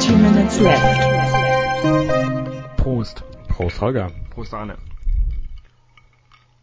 [0.00, 0.82] 30 minutes left.
[2.78, 3.22] Prost.
[3.48, 4.10] Prost, Holger.
[4.30, 4.78] Prost, Arne.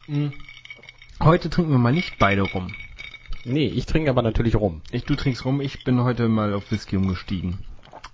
[0.07, 0.33] Hm.
[1.21, 2.73] Heute trinken wir mal nicht beide rum.
[3.45, 4.81] Nee, ich trinke aber natürlich rum.
[4.89, 7.59] Ich, du trinkst rum, ich bin heute mal auf Whisky umgestiegen.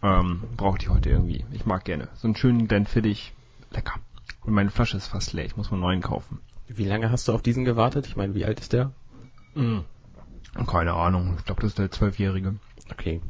[0.02, 1.46] Ähm, brauchte ich heute irgendwie.
[1.54, 2.10] Ich mag gerne.
[2.16, 3.32] So einen schönen Glenfiddich.
[3.72, 3.94] Lecker.
[4.42, 5.46] Und meine Flasche ist fast leer.
[5.46, 6.40] Ich muss mal einen neuen kaufen.
[6.68, 8.08] Wie lange hast du auf diesen gewartet?
[8.08, 8.92] Ich meine, wie alt ist der?
[9.56, 9.86] Mhm.
[10.68, 11.36] Keine Ahnung.
[11.40, 12.56] Ich glaube, das ist der Zwölfjährige.
[12.92, 13.22] Okay.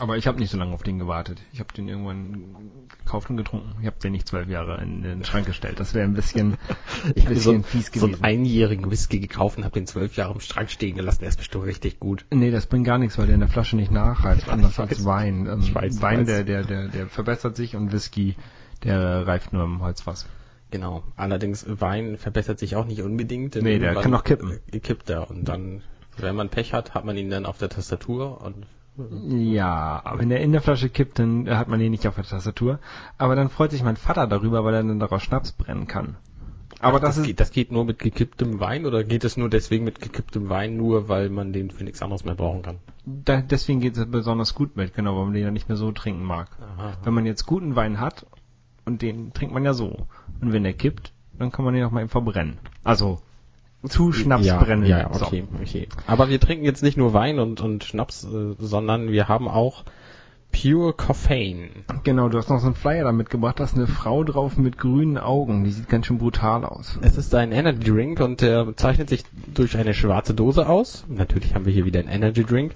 [0.00, 1.42] Aber ich habe nicht so lange auf den gewartet.
[1.52, 2.56] Ich habe den irgendwann
[3.04, 3.74] gekauft und getrunken.
[3.80, 5.78] Ich habe den nicht zwölf Jahre in den Schrank gestellt.
[5.78, 6.56] Das wäre ein bisschen,
[7.14, 8.24] Ich ein habe so, bisschen fies so gewesen.
[8.24, 11.20] einen einjährigen Whisky gekauft und habe den zwölf Jahre im Schrank stehen gelassen.
[11.20, 12.24] Der ist bestimmt richtig gut.
[12.32, 15.04] Nee, das bringt gar nichts, weil der in der Flasche nicht nachreift, anders als.
[15.04, 15.46] Wein.
[15.46, 16.26] Ähm, weiß, Wein, weiß.
[16.26, 18.36] der, der, der, der verbessert sich und Whisky,
[18.82, 20.26] der reift nur im Holzfass.
[20.70, 21.02] Genau.
[21.16, 23.56] Allerdings Wein verbessert sich auch nicht unbedingt.
[23.56, 24.60] Nee, der kann noch kippen.
[24.82, 25.82] Kippt er und dann,
[26.16, 30.30] wenn man Pech hat, hat man ihn dann auf der Tastatur und Ja, aber wenn
[30.30, 32.80] er in der Flasche kippt, dann hat man ihn nicht auf der Tastatur.
[33.18, 36.16] Aber dann freut sich mein Vater darüber, weil er dann daraus Schnaps brennen kann.
[36.80, 39.48] Aber Ach, das, ist, geht, das geht nur mit gekipptem Wein oder geht es nur
[39.50, 42.78] deswegen mit gekipptem Wein, nur weil man den für nichts anderes mehr brauchen kann?
[43.06, 45.92] da, deswegen geht es besonders gut mit, genau, weil man den ja nicht mehr so
[45.92, 46.48] trinken mag.
[46.60, 46.98] Aha.
[47.02, 48.26] Wenn man jetzt guten Wein hat,
[48.84, 50.06] und den trinkt man ja so.
[50.40, 52.58] Und wenn der kippt, dann kann man den auch mal eben verbrennen.
[52.82, 53.20] Also,
[53.88, 54.84] zu Schnaps ja, brennen.
[54.84, 55.26] Ja, ja, So.
[55.26, 55.88] okay, okay.
[56.06, 59.84] Aber wir trinken jetzt nicht nur Wein und, und Schnaps, äh, sondern wir haben auch
[60.52, 61.70] Pure Coffein.
[62.02, 64.78] Genau, du hast noch so einen Flyer da mitgebracht, da ist eine Frau drauf mit
[64.78, 66.98] grünen Augen, die sieht ganz schön brutal aus.
[67.02, 71.04] Es ist ein Energy Drink und der zeichnet sich durch eine schwarze Dose aus.
[71.08, 72.74] Natürlich haben wir hier wieder einen Energy Drink.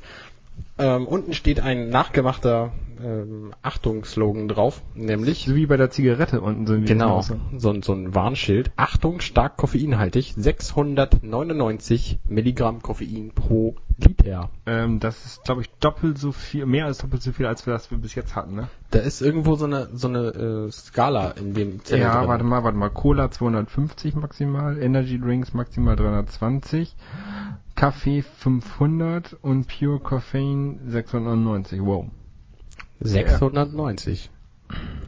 [0.77, 2.73] Ähm, unten steht ein nachgemachter
[3.03, 7.93] ähm, Achtungsslogan drauf, nämlich So wie bei der Zigarette unten sind Genau, so, ein- so
[7.93, 8.71] ein Warnschild.
[8.77, 14.51] Achtung, stark koffeinhaltig, 699 Milligramm Koffein pro Liter.
[14.67, 17.73] Ähm, das ist, glaube ich, doppelt so viel, mehr als doppelt so viel, als wir
[17.73, 18.69] das wir bis jetzt hatten, ne?
[18.91, 22.29] Da ist irgendwo so eine so eine äh, Skala in dem Zettel ja, drin.
[22.29, 22.91] warte mal, warte mal.
[22.91, 26.95] Cola 250 maximal, Energy Drinks maximal 320,
[27.75, 31.81] Kaffee 500 und Pure Coffein 699.
[31.83, 32.07] Wow.
[33.01, 34.31] 690.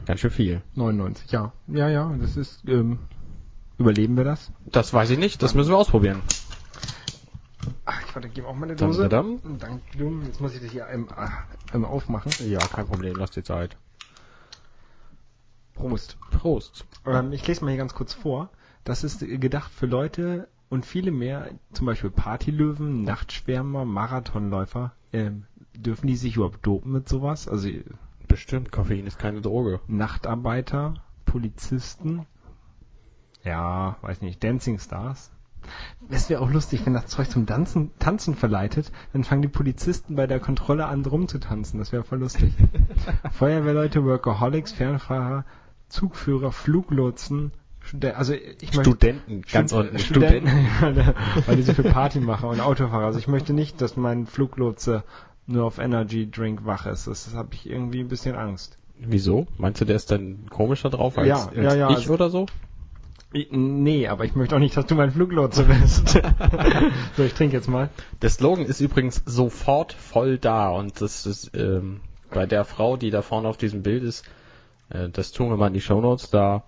[0.05, 0.61] Ganz schön viel.
[0.75, 1.51] 99, ja.
[1.67, 2.99] Ja, ja, das ist, ähm,
[3.77, 4.51] überleben wir das?
[4.65, 6.21] Das weiß ich nicht, das müssen wir ausprobieren.
[7.85, 9.09] Ach, ich warte, gebe auch meine Dum, Dose.
[9.09, 10.23] Danke, dumm.
[10.25, 11.29] Jetzt muss ich das hier ähm, ah,
[11.73, 12.31] ähm, aufmachen.
[12.47, 13.77] Ja, kein Problem, lass dir Zeit.
[15.73, 16.17] Prost.
[16.31, 16.85] Prost.
[17.05, 18.49] Ähm, ich lese mal hier ganz kurz vor.
[18.83, 24.93] Das ist äh, gedacht für Leute und viele mehr, zum Beispiel Partylöwen, Nachtschwärmer, Marathonläufer.
[25.13, 25.45] Ähm,
[25.75, 27.47] dürfen die sich überhaupt dopen mit sowas?
[27.47, 27.69] Also
[28.27, 29.79] Bestimmt, Koffein ist keine Droge.
[29.87, 30.95] Nachtarbeiter,
[31.25, 32.25] Polizisten,
[33.43, 35.31] ja, weiß nicht, Dancing Stars.
[36.09, 40.15] Es wäre auch lustig, wenn das Zeug zum Tanzen, Tanzen verleitet, dann fangen die Polizisten
[40.15, 41.79] bei der Kontrolle an rumzutanzen.
[41.79, 42.53] Das wäre voll lustig.
[43.31, 45.45] Feuerwehrleute, Workaholics, Fernfahrer,
[45.89, 47.51] Zugführer, Fluglotsen,
[48.15, 49.99] also ich möchte Studenten, ganz Stud- unten.
[49.99, 50.49] Studenten,
[51.45, 53.05] weil die so viel Party machen und Autofahrer.
[53.05, 55.03] Also ich möchte nicht, dass mein Fluglotse
[55.45, 57.07] nur auf Energy Drink wach ist.
[57.07, 58.77] Das, das habe ich irgendwie ein bisschen Angst.
[58.99, 59.47] Wieso?
[59.57, 62.29] Meinst du, der ist dann komischer drauf als, Ja, als ja, ja, ich also- oder
[62.29, 62.45] so?
[63.33, 66.09] Ich, nee, aber ich möchte auch nicht, dass du mein Fluglotse bist.
[67.17, 67.89] so, ich trinke jetzt mal.
[68.21, 71.99] Der Slogan ist übrigens sofort voll da und das ist ähm,
[72.31, 74.23] bei der Frau, die da vorne auf diesem Bild ist,
[74.89, 76.63] äh, das tun wir mal in die Shownotes, da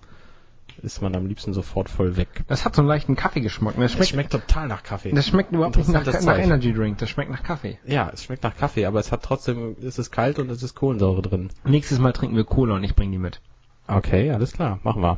[0.84, 2.28] ist man am liebsten sofort voll weg.
[2.48, 3.76] Das hat so einen leichten Kaffeegeschmack.
[3.76, 5.12] Das Das schmeckt, schmeckt total nach Kaffee.
[5.12, 6.38] das schmeckt überhaupt nicht nach, nach.
[6.38, 6.98] Energy Drink.
[6.98, 7.78] Das schmeckt nach Kaffee.
[7.86, 10.76] Ja, es schmeckt nach Kaffee, aber es hat trotzdem, es ist kalt und es ist
[10.76, 11.50] Kohlensäure drin.
[11.64, 13.42] Nächstes Mal trinken wir Cola und ich bringe die mit.
[13.88, 15.18] Okay, alles klar, machen wir.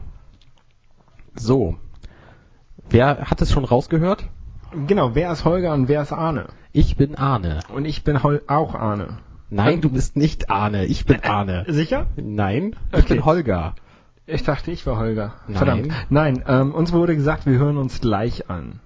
[1.35, 1.75] So.
[2.89, 4.25] Wer hat es schon rausgehört?
[4.87, 6.47] Genau, wer ist Holger und wer ist Arne?
[6.71, 7.59] Ich bin Arne.
[7.73, 9.17] Und ich bin Hol auch Arne.
[9.49, 11.65] Nein, du bist nicht Arne, ich bin Arne.
[11.67, 12.07] Sicher?
[12.15, 13.13] Nein, ich Okay.
[13.15, 13.75] bin Holger.
[14.25, 15.33] Ich dachte, ich war Holger.
[15.47, 15.57] Nein.
[15.57, 15.93] Verdammt.
[16.09, 18.79] Nein, ähm, uns wurde gesagt, wir hören uns gleich an.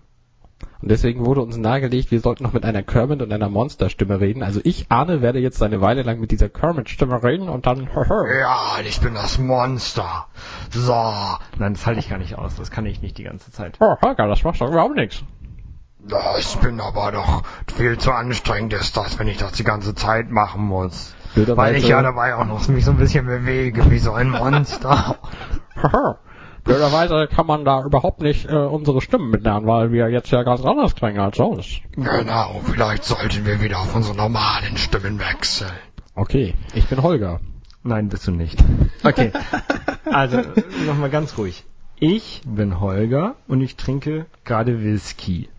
[0.81, 4.43] Und deswegen wurde uns nahegelegt, wir sollten noch mit einer Kermit und einer Monsterstimme reden.
[4.43, 7.89] Also ich, Arne, werde jetzt eine Weile lang mit dieser Kermit-Stimme reden und dann...
[8.39, 10.27] Ja, ich bin das Monster.
[10.69, 10.93] So.
[11.57, 12.55] Nein, das halte ich gar nicht aus.
[12.55, 13.77] Das kann ich nicht die ganze Zeit.
[13.79, 15.23] Oh, Holger, das macht doch überhaupt nichts.
[16.07, 17.43] Das bin aber doch
[17.75, 21.15] viel zu anstrengend ist das, wenn ich das die ganze Zeit machen muss.
[21.35, 24.29] Blöderweise- Weil ich ja dabei auch noch mich so ein bisschen bewege, wie so ein
[24.29, 25.17] Monster.
[26.63, 30.63] Blöderweise kann man da überhaupt nicht äh, unsere Stimmen mitlernen, weil wir jetzt ja ganz
[30.65, 31.81] anders klingen als sonst.
[31.95, 35.69] genau, vielleicht sollten wir wieder auf unsere normalen Stimmen wechseln.
[36.15, 37.39] Okay, ich bin Holger.
[37.83, 38.63] Nein, bist du nicht.
[39.03, 39.31] Okay.
[40.11, 40.39] Also,
[40.85, 41.65] nochmal ganz ruhig.
[41.99, 45.49] Ich bin Holger und ich trinke gerade Whisky.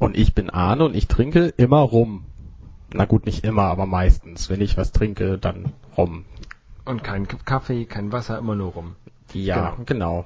[0.00, 2.24] Und ich bin Arne und ich trinke immer rum.
[2.94, 4.50] Na gut, nicht immer, aber meistens.
[4.50, 6.24] Wenn ich was trinke, dann rum.
[6.84, 8.96] Und kein Kaffee, kein Wasser, immer nur rum.
[9.32, 9.84] Ja, genau.
[9.86, 10.24] genau.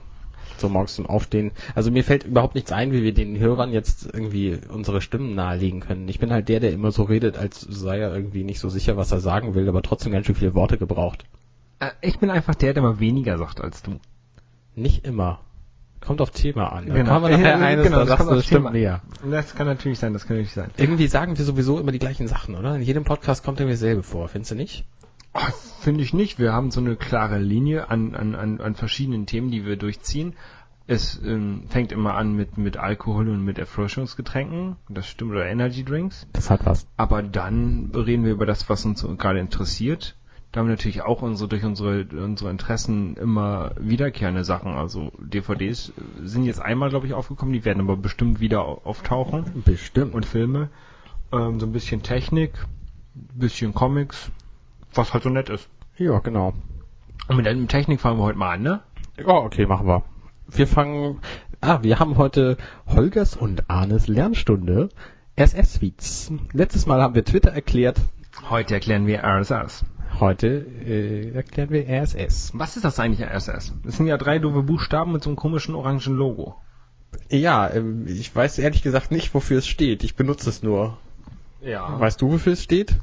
[0.58, 1.50] So morgens zum Aufstehen.
[1.74, 5.80] Also mir fällt überhaupt nichts ein, wie wir den Hörern jetzt irgendwie unsere Stimmen nahelegen
[5.80, 6.08] können.
[6.08, 8.96] Ich bin halt der, der immer so redet, als sei er irgendwie nicht so sicher,
[8.96, 11.26] was er sagen will, aber trotzdem ganz schön viele Worte gebraucht.
[11.78, 14.00] Äh, ich bin einfach der, der mal weniger sagt als du.
[14.74, 15.40] Nicht immer.
[16.06, 16.86] Kommt auf Thema an.
[16.86, 17.10] Genau.
[17.10, 19.02] haben wir nachher eines, genau, da das aufs das stimmt näher.
[19.28, 20.70] Das kann natürlich sein, das kann natürlich sein.
[20.76, 22.76] Irgendwie sagen wir sowieso immer die gleichen Sachen, oder?
[22.76, 24.86] In jedem Podcast kommt irgendwie dasselbe vor, findest du nicht?
[25.80, 26.38] Finde ich nicht.
[26.38, 30.34] Wir haben so eine klare Linie an, an, an, an verschiedenen Themen, die wir durchziehen.
[30.86, 34.76] Es ähm, fängt immer an mit, mit Alkohol und mit Erfrischungsgetränken.
[34.88, 36.28] Das stimmt, oder Energy Drinks.
[36.32, 36.86] Das hat was.
[36.96, 40.16] Aber dann reden wir über das, was uns gerade interessiert.
[40.56, 44.72] Da haben wir natürlich auch unsere, durch unsere, unsere Interessen immer wiederkehrende Sachen.
[44.72, 45.92] Also DVDs
[46.22, 47.52] sind jetzt einmal, glaube ich, aufgekommen.
[47.52, 49.44] Die werden aber bestimmt wieder au- auftauchen.
[49.66, 50.14] Bestimmt.
[50.14, 50.70] Und Filme.
[51.30, 52.52] Ähm, so ein bisschen Technik,
[53.14, 54.30] ein bisschen Comics,
[54.94, 55.68] was halt so nett ist.
[55.98, 56.54] ja, genau.
[57.28, 58.80] Und mit der Technik fangen wir heute mal an, ne?
[59.18, 60.04] Ja, okay, machen wir.
[60.48, 61.20] Wir fangen,
[61.60, 62.56] ah, wir haben heute
[62.86, 64.88] Holgers und Arnes Lernstunde.
[65.34, 66.32] SS-Suites.
[66.54, 68.00] Letztes Mal haben wir Twitter erklärt.
[68.48, 69.84] Heute erklären wir RSS.
[70.18, 72.52] Heute äh, erklären wir RSS.
[72.54, 73.74] Was ist das eigentlich RSS?
[73.84, 76.56] Das sind ja drei doofe Buchstaben mit so einem komischen orangen Logo.
[77.28, 80.04] Ja, ähm, ich weiß ehrlich gesagt nicht, wofür es steht.
[80.04, 80.96] Ich benutze es nur.
[81.60, 81.98] Ja.
[81.98, 82.94] Weißt du, wofür es steht?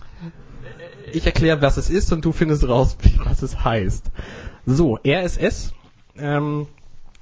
[1.12, 4.10] Ich erkläre, was es ist und du findest raus, was es heißt.
[4.66, 5.74] So, RSS
[6.18, 6.68] ähm,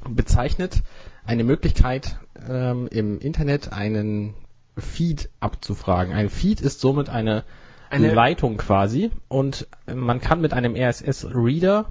[0.07, 0.83] bezeichnet
[1.25, 2.17] eine Möglichkeit,
[2.47, 4.35] ähm, im Internet einen
[4.77, 6.13] Feed abzufragen.
[6.13, 7.44] Ein Feed ist somit eine,
[7.91, 11.85] Eine- Leitung quasi und man kann mit einem RSS-Reader,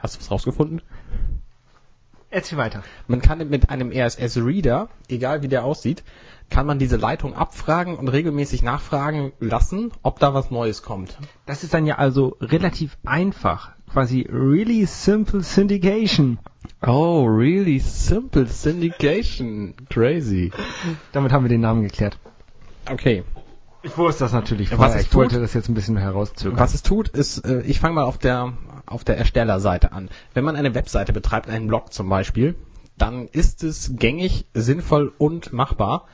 [0.00, 0.82] hast du was rausgefunden?
[2.30, 2.82] Erzähl weiter.
[3.06, 6.02] Man kann mit einem RSS-Reader, egal wie der aussieht,
[6.50, 11.18] kann man diese Leitung abfragen und regelmäßig nachfragen lassen, ob da was Neues kommt.
[11.46, 13.72] Das ist dann ja also relativ einfach.
[13.90, 16.38] Quasi really simple syndication.
[16.86, 19.74] Oh, really simple syndication.
[19.88, 20.50] Crazy.
[21.12, 22.18] Damit haben wir den Namen geklärt.
[22.90, 23.24] Okay.
[23.82, 25.14] Ich wusste das natürlich Was es ich tut?
[25.14, 26.58] wollte das jetzt ein bisschen herauszögern.
[26.58, 28.54] Was es tut, ist, äh, ich fange mal auf der
[28.86, 30.08] auf der Erstellerseite an.
[30.34, 32.56] Wenn man eine Webseite betreibt, einen Blog zum Beispiel,
[32.96, 36.06] dann ist es gängig, sinnvoll und machbar,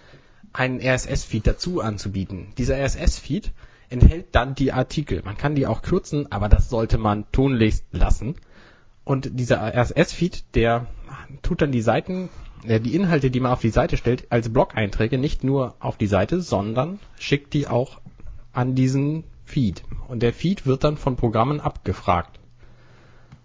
[0.53, 2.53] einen RSS-Feed dazu anzubieten.
[2.59, 3.53] Dieser RSS-Feed
[3.89, 5.23] enthält dann die Artikel.
[5.25, 8.35] Man kann die auch kürzen, aber das sollte man tunlichst lassen.
[9.05, 10.87] Und dieser RSS-Feed, der
[11.43, 12.29] tut dann die Seiten,
[12.65, 16.41] die Inhalte, die man auf die Seite stellt, als Blog-Einträge nicht nur auf die Seite,
[16.41, 18.01] sondern schickt die auch
[18.53, 19.83] an diesen Feed.
[20.09, 22.41] Und der Feed wird dann von Programmen abgefragt.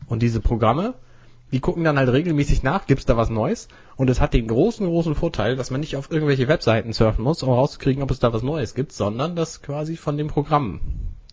[0.07, 0.95] Und diese Programme,
[1.51, 3.68] die gucken dann halt regelmäßig nach, gibt's da was Neues?
[3.95, 7.44] Und es hat den großen, großen Vorteil, dass man nicht auf irgendwelche Webseiten surfen muss,
[7.44, 10.80] um rauszukriegen, ob es da was Neues gibt, sondern das quasi von dem Programm.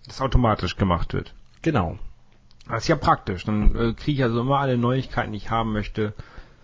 [0.07, 1.35] das automatisch gemacht wird.
[1.63, 1.99] Genau.
[2.69, 3.45] Das ist ja praktisch.
[3.45, 6.15] Dann äh, kriege ich also immer alle Neuigkeiten, die ich haben möchte,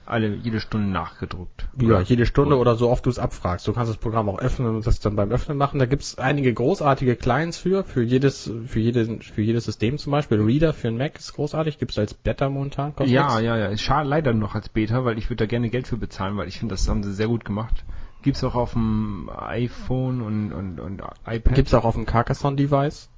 [0.07, 1.69] alle jede Stunde nachgedruckt.
[1.81, 3.67] Ja, jede Stunde oder so oft du es abfragst.
[3.69, 5.79] Du kannst das Programm auch öffnen und das dann beim Öffnen machen.
[5.79, 10.41] Da gibt's einige großartige Clients für, für jedes, für jedes, für jedes System zum Beispiel.
[10.41, 12.95] Reader für ein Mac ist großartig, gibt's als Beta momentan.
[12.95, 13.77] kostet Ja, ja, ja.
[13.77, 16.59] Schade leider noch als Beta, weil ich würde da gerne Geld für bezahlen, weil ich
[16.59, 17.85] finde, das haben sie sehr gut gemacht.
[18.23, 21.55] Gibt's auch auf dem iPhone und, und, und iPad.
[21.55, 23.12] Gibt's auch auf dem Carcassonne-Device.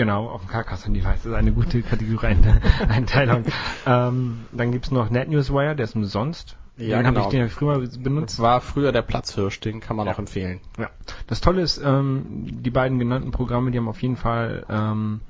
[0.00, 1.24] Genau, auf dem Carcassonne-Device.
[1.24, 3.44] Das ist eine gute Kategorie-Einteilung.
[3.86, 6.56] ähm, dann gibt's noch NetNewsWire, der ist umsonst.
[6.78, 7.26] Ja, den habe genau.
[7.26, 8.40] ich, den hab ich früher mal Das benutzt.
[8.40, 10.60] war früher der Platzhirsch, den kann man auch empfehlen.
[10.78, 10.88] Ja.
[11.26, 15.20] Das Tolle ist, ähm, die beiden genannten Programme, die haben auf jeden Fall ähm,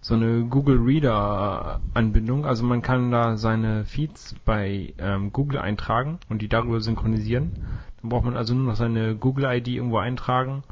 [0.00, 2.46] so eine Google Reader Anbindung.
[2.46, 7.52] Also man kann da seine Feeds bei ähm, Google eintragen und die darüber synchronisieren.
[8.00, 10.62] Dann braucht man also nur noch seine Google ID irgendwo eintragen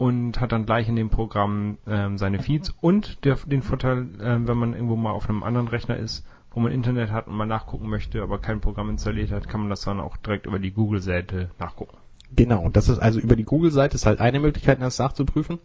[0.00, 4.48] und hat dann gleich in dem Programm ähm, seine Feeds und der, den Vorteil, ähm,
[4.48, 7.44] wenn man irgendwo mal auf einem anderen Rechner ist, wo man Internet hat und mal
[7.44, 10.70] nachgucken möchte, aber kein Programm installiert hat, kann man das dann auch direkt über die
[10.70, 11.98] Google-Seite nachgucken.
[12.34, 15.58] Genau, das ist also über die Google-Seite ist halt eine Möglichkeit, das nachzuprüfen.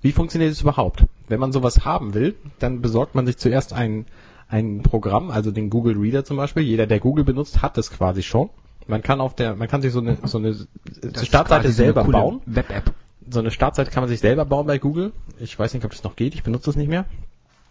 [0.00, 1.04] Wie funktioniert es überhaupt?
[1.28, 4.06] Wenn man sowas haben will, dann besorgt man sich zuerst ein,
[4.48, 6.62] ein Programm, also den Google Reader zum Beispiel.
[6.62, 8.48] Jeder, der Google benutzt, hat das quasi schon.
[8.86, 10.56] Man kann auf der, man kann sich so eine, so eine
[11.02, 12.40] Das Startseite ist quasi so eine selber coole bauen.
[12.46, 12.94] Web-App.
[13.30, 15.12] So eine Startseite kann man sich selber bauen bei Google.
[15.38, 16.34] Ich weiß nicht, ob das noch geht.
[16.34, 17.04] Ich benutze das nicht mehr.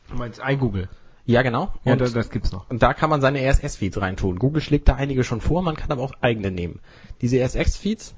[0.10, 0.89] Du meinst iGoogle?
[1.25, 1.74] Ja, genau.
[1.86, 2.69] Ja, Und, das, das gibt's noch.
[2.69, 4.39] und da kann man seine RSS-Feeds reintun.
[4.39, 6.79] Google schlägt da einige schon vor, man kann aber auch eigene nehmen.
[7.22, 8.13] Diese RSS-Feeds,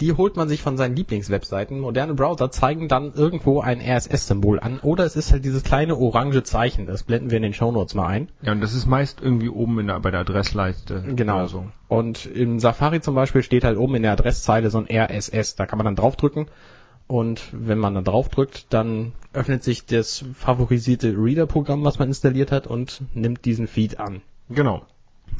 [0.00, 1.80] die holt man sich von seinen Lieblingswebseiten.
[1.80, 6.42] Moderne Browser zeigen dann irgendwo ein RSS-Symbol an oder es ist halt dieses kleine orange
[6.44, 6.86] Zeichen.
[6.86, 8.28] Das blenden wir in den Shownotes mal ein.
[8.40, 11.02] Ja, und das ist meist irgendwie oben in der, bei der Adressleiste.
[11.14, 11.46] Genau.
[11.46, 11.66] So.
[11.88, 15.56] Und im Safari zum Beispiel steht halt oben in der Adresszeile so ein RSS.
[15.56, 16.46] Da kann man dann draufdrücken
[17.08, 22.50] Und wenn man da drauf drückt, dann öffnet sich das favorisierte Reader-Programm, was man installiert
[22.50, 24.22] hat und nimmt diesen Feed an.
[24.48, 24.82] Genau.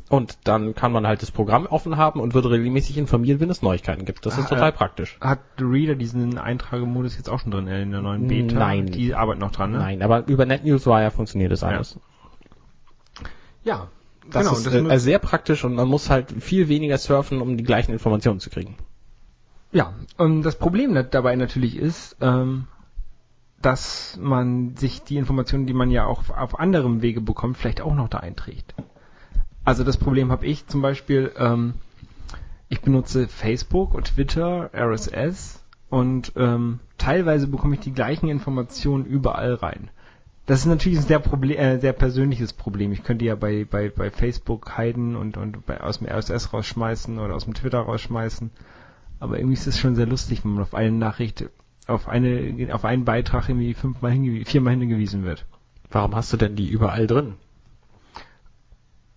[0.09, 3.63] Und dann kann man halt das Programm offen haben und wird regelmäßig informiert, wenn es
[3.63, 4.25] Neuigkeiten gibt.
[4.25, 5.19] Das ist Ah, total äh, praktisch.
[5.21, 8.57] Hat Reader diesen Eintragemodus jetzt auch schon drin äh, in der neuen Beta?
[8.57, 8.87] Nein.
[8.87, 9.79] Die arbeiten noch dran, ne?
[9.79, 11.99] Nein, aber über NetNewsWire funktioniert das alles.
[13.65, 13.89] Ja.
[14.31, 14.57] Das genau.
[14.57, 17.93] ist das äh, sehr praktisch und man muss halt viel weniger surfen, um die gleichen
[17.93, 18.77] Informationen zu kriegen.
[19.73, 22.67] Ja, und das Problem da- dabei natürlich ist, ähm,
[23.61, 27.95] dass man sich die Informationen, die man ja auch auf anderem Wege bekommt, vielleicht auch
[27.95, 28.75] noch da einträgt.
[29.65, 31.75] Also das Problem habe ich zum Beispiel, ähm,
[32.69, 39.55] ich benutze Facebook und Twitter, RSS und ähm, teilweise bekomme ich die gleichen Informationen überall
[39.55, 39.91] rein.
[40.47, 42.93] Das ist natürlich ein sehr, Proble äh, sehr persönliches Problem.
[42.93, 47.19] Ich könnte ja bei, bei, bei Facebook heiden und, und bei, aus dem RSS rausschmeißen
[47.19, 48.51] oder aus dem Twitter rausschmeißen.
[49.19, 51.49] Aber irgendwie ist es schon sehr lustig, wenn man auf eine Nachricht,
[51.87, 55.47] auf eine, auf einen Beitrag irgendwie fünfmal hingewiesen, viermal hingewiesen wird.
[55.91, 57.35] Warum hast du denn die überall drin?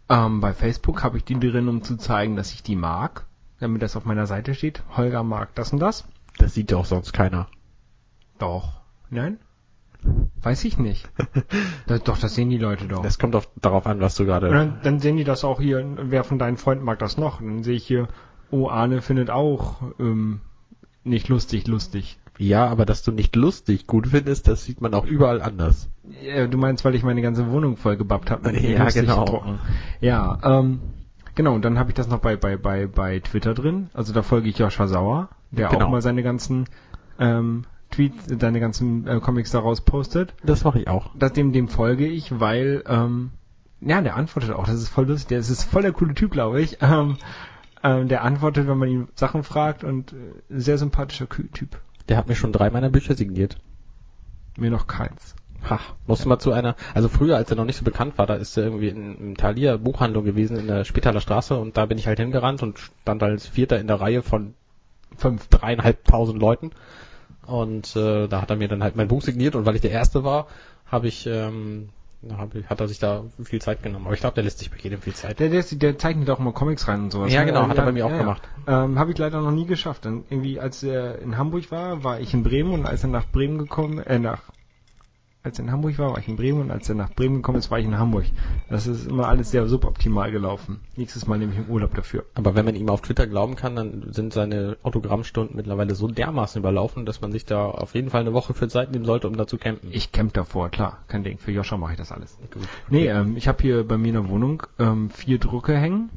[0.07, 3.25] Ähm, bei Facebook habe ich die drin, um zu zeigen, dass ich die mag,
[3.59, 4.83] damit das auf meiner Seite steht.
[4.95, 6.07] Holger mag das und das.
[6.37, 7.47] Das sieht doch sonst keiner.
[8.39, 8.81] Doch.
[9.09, 9.37] Nein?
[10.41, 11.09] Weiß ich nicht.
[11.87, 13.03] das, doch, das sehen die Leute doch.
[13.03, 14.49] Das kommt auf, darauf an, was du gerade...
[14.49, 17.41] dann, dann sehen die das auch hier, wer von deinen Freunden mag das noch?
[17.41, 18.07] Und dann sehe ich hier,
[18.51, 20.41] oh, Arne findet auch ähm,
[21.03, 22.19] nicht lustig, lustig.
[22.37, 25.89] Ja, aber dass du nicht lustig gut findest, das sieht man auch überall anders.
[26.23, 29.25] Ja, du meinst, weil ich meine ganze Wohnung voll gebappt habe mit Ja, genau.
[29.25, 29.59] drucken.
[29.99, 30.79] Ja, ähm,
[31.35, 33.89] genau, und dann habe ich das noch bei, bei, bei, bei Twitter drin.
[33.93, 35.85] Also da folge ich Joshua Sauer, der Genau.
[35.85, 36.65] auch mal seine ganzen
[37.19, 40.33] ähm, Tweets, seine ganzen äh, Comics daraus postet.
[40.41, 41.11] Das mache ich auch.
[41.17, 43.31] Das, dem, dem folge ich, weil, ähm,
[43.81, 44.65] ja, der antwortet auch.
[44.65, 45.27] Das ist voll lustig.
[45.27, 46.77] Der das ist voll der coole Typ, glaube ich.
[46.81, 47.17] Ähm,
[47.83, 50.15] ähm, der antwortet, wenn man ihn Sachen fragt und äh,
[50.49, 51.79] sehr sympathischer Typ.
[52.07, 53.57] Der hat mir schon drei meiner Bücher signiert.
[54.57, 55.35] Mir noch keins.
[55.69, 58.35] Ha, musste mal zu einer, also früher, als er noch nicht so bekannt war, da
[58.35, 61.97] ist er irgendwie in, in Thalia Buchhandlung gewesen in der Spitaler Straße und da bin
[61.97, 64.53] ich halt hingerannt und stand als Vierter in der Reihe von
[65.17, 66.71] fünf, dreieinhalbtausend Leuten
[67.45, 69.91] und äh, da hat er mir dann halt mein Buch signiert und weil ich der
[69.91, 70.47] Erste war,
[70.85, 71.89] habe ich, ähm,
[72.67, 74.05] hat er sich da viel Zeit genommen.
[74.05, 75.39] Aber ich glaube, der lässt sich bei jedem viel Zeit.
[75.39, 77.31] Der, der, der zeichnet auch immer Comics rein und sowas.
[77.31, 77.47] Ja, ne?
[77.47, 78.41] genau, hat er bei mir auch ja, gemacht.
[78.67, 78.83] Ja.
[78.83, 80.05] Ähm, Habe ich leider noch nie geschafft.
[80.05, 83.25] Dann irgendwie, als er in Hamburg war, war ich in Bremen und als er nach
[83.25, 84.41] Bremen gekommen, äh, nach,
[85.41, 87.59] als er in Hamburg war, war ich in Bremen und als er nach Bremen gekommen
[87.59, 88.25] ist, war ich in Hamburg.
[88.69, 90.81] Das ist immer alles sehr suboptimal gelaufen.
[90.97, 92.25] Nächstes Mal nehme ich im Urlaub dafür.
[92.33, 96.59] Aber wenn man ihm auf Twitter glauben kann, dann sind seine Autogrammstunden mittlerweile so dermaßen
[96.59, 99.37] überlaufen, dass man sich da auf jeden Fall eine Woche für Zeit nehmen sollte, um
[99.37, 99.89] da zu campen.
[99.93, 101.37] Ich camp davor, klar, kein Ding.
[101.37, 102.37] Für Joscha mache ich das alles.
[102.53, 102.67] Gut.
[102.89, 106.09] Nee, ähm, ich habe hier bei mir in der Wohnung ähm, vier Drucke hängen.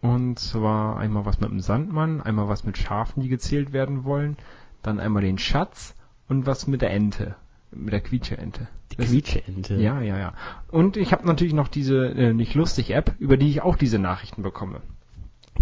[0.00, 4.36] Und zwar einmal was mit dem Sandmann, einmal was mit Schafen, die gezählt werden wollen,
[4.82, 5.94] dann einmal den Schatz
[6.28, 7.34] und was mit der Ente,
[7.70, 8.68] mit der Quietsche-Ente.
[8.92, 9.74] Die Quietscheente.
[9.76, 10.32] Ja, ja, ja.
[10.70, 13.98] Und ich habe natürlich noch diese äh, nicht lustig App, über die ich auch diese
[13.98, 14.80] Nachrichten bekomme.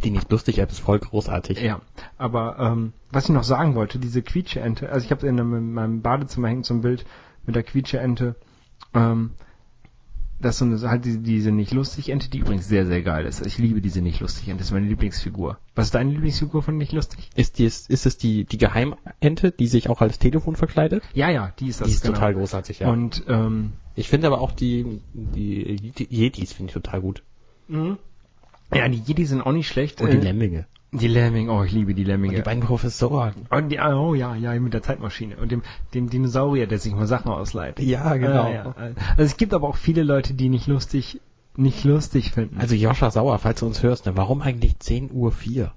[0.05, 1.61] Die nicht lustig App ist voll großartig.
[1.61, 1.81] Ja,
[2.19, 6.03] aber ähm, was ich noch sagen wollte, diese Quietsche-Ente, also ich habe in, in meinem
[6.03, 7.07] Badezimmer hängt so ein Bild
[7.47, 8.37] mit der Quietsche-Ente,
[8.95, 9.33] ähm,
[10.39, 13.25] das ist so eine, halt diese, diese nicht lustig Ente, die übrigens sehr, sehr geil
[13.27, 13.45] ist.
[13.47, 15.59] Ich liebe diese nicht lustig Ente, das ist meine Lieblingsfigur.
[15.75, 17.31] Was ist deine Lieblingsfigur von nicht lustig?
[17.35, 21.03] Ist, die, ist es die, die Geheimente, die sich auch als Telefon verkleidet?
[21.15, 21.89] Ja, ja, die ist das.
[21.89, 22.15] die ist genau.
[22.15, 22.91] total großartig, ja.
[22.91, 27.23] Und ähm, ich finde aber auch die, die, die Yetis finde ich total gut.
[27.69, 27.97] mhm.
[28.75, 30.01] ja, die Jedi sind auch nicht schlecht.
[30.03, 30.67] Und die Äh, Lemminge.
[30.93, 32.37] Die Lemminge, oh, ich liebe die Und Lemminge.
[32.37, 33.35] die beiden Professoren.
[33.51, 35.63] Und die, oh ja, ja, mit der Zeitmaschine und dem,
[35.95, 37.81] dem Dinosaurier, der sich mal Sachen ausleiht.
[37.81, 38.49] Ja, genau.
[38.49, 38.75] Äh, ja.
[38.77, 41.21] Also es gibt aber auch viele Leute, die nicht lustig,
[41.57, 42.59] nicht lustig finden.
[42.59, 45.73] Also Joscha Sauer, falls du uns hörst, ne, warum eigentlich 10 Uhr 4?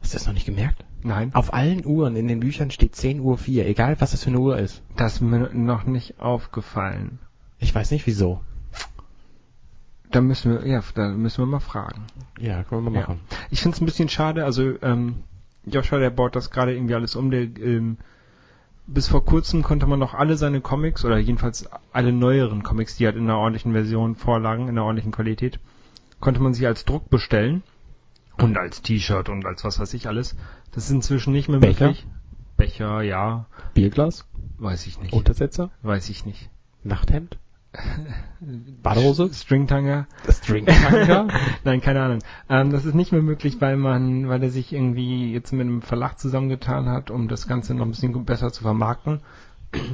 [0.00, 0.84] Hast du das noch nicht gemerkt?
[1.02, 4.30] Nein, Auf allen Uhren in den Büchern steht 10 Uhr 4, egal was das für
[4.30, 4.82] eine Uhr ist.
[4.96, 7.18] das ist mir noch nicht aufgefallen.
[7.58, 8.40] Ich weiß nicht wieso.
[10.10, 12.06] Da müssen wir, ja, da müssen wir mal fragen.
[12.38, 13.20] Ja, können wir mal machen.
[13.50, 15.22] Ich finde es ein bisschen schade, also ähm,
[15.66, 17.30] Joshua, der baut das gerade irgendwie alles um.
[17.30, 17.98] Der, ähm,
[18.86, 23.04] bis vor kurzem konnte man noch alle seine Comics, oder jedenfalls alle neueren Comics, die
[23.04, 25.60] halt in einer ordentlichen Version vorlagen, in einer ordentlichen Qualität,
[26.20, 27.62] konnte man sie als Druck bestellen.
[28.38, 30.36] Und als T-Shirt und als was weiß ich alles.
[30.72, 31.88] Das ist inzwischen nicht mehr Becher?
[31.88, 32.06] möglich.
[32.56, 33.46] Becher, ja.
[33.74, 34.26] Bierglas?
[34.58, 35.12] Weiß ich nicht.
[35.12, 35.70] Untersetzer?
[35.82, 36.48] Weiß ich nicht.
[36.82, 37.38] Nachthemd?
[38.40, 39.32] Badehose?
[39.32, 40.06] Stringtanger?
[40.28, 41.28] Stringtanger?
[41.64, 42.18] Nein, keine Ahnung.
[42.48, 45.82] Ähm, das ist nicht mehr möglich, weil man, weil er sich irgendwie jetzt mit einem
[45.82, 49.20] Verlag zusammengetan hat, um das Ganze noch ein bisschen besser zu vermarkten.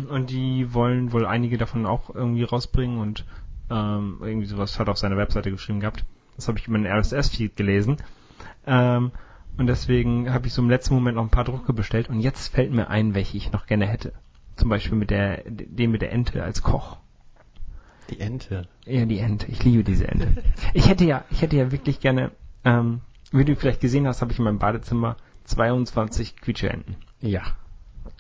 [0.08, 3.26] Und die wollen wohl einige davon auch irgendwie rausbringen und
[3.70, 6.04] ähm, irgendwie sowas hat auf seiner Webseite geschrieben gehabt.
[6.36, 7.96] Das habe ich über den RSS-Feed gelesen.
[8.66, 9.12] Ähm,
[9.56, 12.48] Und deswegen habe ich so im letzten Moment noch ein paar Drucke bestellt und jetzt
[12.54, 14.12] fällt mir ein, welche ich noch gerne hätte.
[14.56, 16.98] Zum Beispiel mit der, den mit der Ente als Koch.
[18.10, 18.68] Die Ente.
[18.84, 19.46] Ja, die Ente.
[19.50, 20.28] Ich liebe diese Ente.
[20.74, 22.30] Ich hätte ja, ich hätte ja wirklich gerne,
[22.64, 23.00] ähm,
[23.32, 26.96] wie du vielleicht gesehen hast, habe ich in meinem Badezimmer 22 Quietscheenten.
[27.20, 27.42] Ja.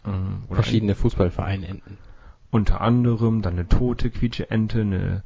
[0.06, 1.98] Ähm, Verschiedene Fußballvereine enden.
[2.50, 5.22] unter anderem dann eine tote Quietscheente, eine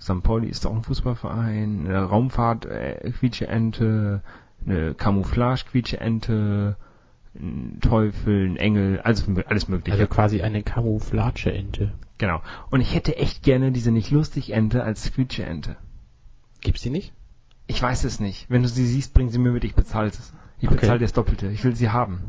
[0.00, 0.22] St.
[0.22, 4.22] Pauli ist auch ein Fußballverein, eine Raumfahrt äh, Quietscheente,
[4.64, 6.76] eine Camouflage Quietscheente,
[7.40, 9.98] ein Teufel, ein Engel, also alles mögliche.
[9.98, 11.92] Also quasi eine Camouflage-Ente.
[12.18, 12.40] genau.
[12.70, 15.76] Und ich hätte echt gerne diese nicht lustig Ente als Quietscheente.
[16.60, 17.12] Gibt's die nicht?
[17.66, 18.48] Ich weiß es nicht.
[18.48, 20.32] Wenn du sie siehst, bring sie mir mit, ich bezahle es.
[20.58, 20.76] Ich Okay.
[20.80, 21.48] bezahle das Doppelte.
[21.48, 22.22] Ich will sie haben.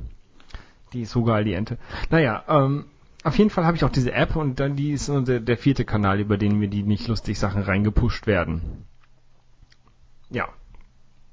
[0.93, 1.77] Die ist so geil, die Ente.
[2.09, 2.85] Naja, ähm,
[3.23, 5.85] auf jeden Fall habe ich auch diese App und dann die ist der, der vierte
[5.85, 8.85] Kanal, über den mir die nicht lustig Sachen reingepusht werden.
[10.29, 10.47] Ja.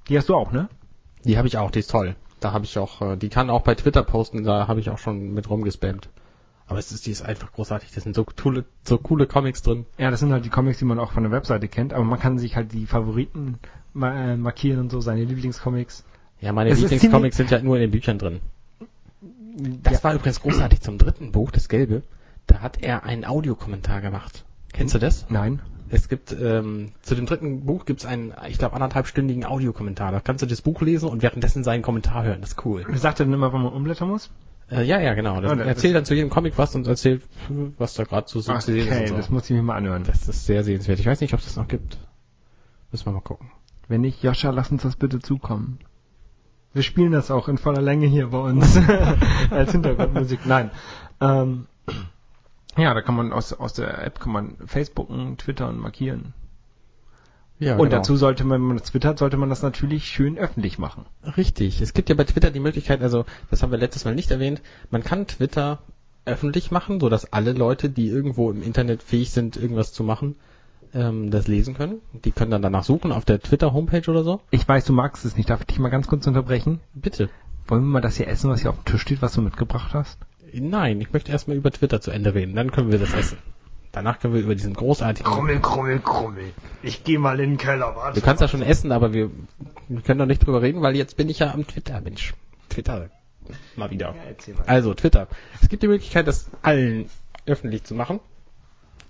[0.09, 0.69] Die hast du auch, ne?
[1.25, 2.15] Die habe ich auch, die ist toll.
[2.45, 4.99] Da habe ich auch, äh, die kann auch bei Twitter posten, da habe ich auch
[4.99, 6.11] schon mit rumgespammt.
[6.67, 7.93] Aber es ist, die ist einfach großartig.
[7.93, 9.87] Das sind so coole, so coole Comics drin.
[9.97, 12.21] Ja, das sind halt die Comics, die man auch von der Webseite kennt, aber man
[12.21, 13.59] kann sich halt die Favoriten
[13.95, 16.05] äh, markieren und so, seine Lieblingscomics.
[16.43, 18.41] Ja, meine Es Lieblingscomics sind ja nur in den Büchern drin.
[19.83, 22.03] Das war übrigens großartig zum dritten Buch, das Gelbe.
[22.47, 24.45] Da hat er einen Audiokommentar gemacht.
[24.75, 25.25] Kennst du das?
[25.31, 25.61] Nein.
[25.91, 30.13] Es gibt ähm, zu dem dritten Buch gibt's einen, ich glaube, anderthalbstündigen Audiokommentar.
[30.13, 32.41] Da kannst du das Buch lesen und währenddessen seinen Kommentar hören.
[32.41, 32.85] Das ist cool.
[32.95, 34.31] Sagt er denn immer, wann man umblättern muss?
[34.71, 35.41] Äh, ja, ja, genau.
[35.43, 37.23] Das, Ah, das- erzählt dann zu jedem Comic was und erzählt,
[37.79, 38.93] was da gerade so so zu sehen ist.
[38.93, 39.17] Okay, und so.
[39.17, 40.05] das muss ich mir mal anhören.
[40.05, 40.99] Das ist sehr sehenswert.
[40.99, 41.99] Ich weiß nicht, ob es das noch gibt.
[42.91, 43.51] Müssen wir mal gucken.
[43.87, 45.79] Wenn nicht, Joscha, lass uns das bitte zukommen.
[46.73, 48.79] Wir spielen das auch in voller Länge hier bei uns
[49.51, 50.47] als Hintergrundmusik.
[50.47, 50.71] Nein.
[51.21, 51.67] Ähm,
[52.77, 56.35] ja, da kann man aus, aus der App kann man Facebooken, Twittern markieren.
[57.61, 60.79] Ja, Und dazu sollte man, wenn man das twittert, sollte man das natürlich schön öffentlich
[60.79, 61.07] machen.
[61.37, 61.81] Richtig.
[61.81, 64.61] Es gibt ja bei Twitter die Möglichkeit, also das haben wir letztes Mal nicht erwähnt,
[64.91, 65.79] man kann Twitter
[66.25, 70.37] öffentlich machen, so dass alle Leute, die irgendwo im Internet fähig sind, irgendwas zu machen,
[70.95, 72.01] ähm, das lesen können.
[72.25, 74.41] Die können dann danach suchen auf der Twitter-Homepage oder so.
[74.51, 75.51] Ich weiß, du magst es nicht.
[75.51, 76.81] Darf ich dich mal ganz kurz unterbrechen?
[76.95, 77.29] Bitte.
[77.67, 79.95] Wollen wir mal das hier essen, was hier auf dem Tisch steht, was du mitgebracht
[79.95, 80.19] hast?
[80.61, 83.39] Nein, ich möchte erstmal über Twitter zu Ende reden, dann können wir das essen.
[83.93, 85.31] Danach können wir über diesen großartigen...
[85.31, 86.53] Krummel, krummel, krummel.
[86.83, 88.19] Ich geh mal in den Keller, warte.
[88.19, 89.31] Du kannst ja schon essen, aber wir,
[89.89, 92.35] wir können doch nicht drüber reden, weil jetzt bin ich ja am Twitter, Mensch.
[92.71, 93.11] Twitter.
[93.77, 94.15] Mal wieder.
[94.27, 94.65] erzähl mal.
[94.67, 95.29] Also, Twitter.
[95.63, 97.09] Es gibt die Möglichkeit, das allen
[97.47, 98.19] öffentlich zu machen.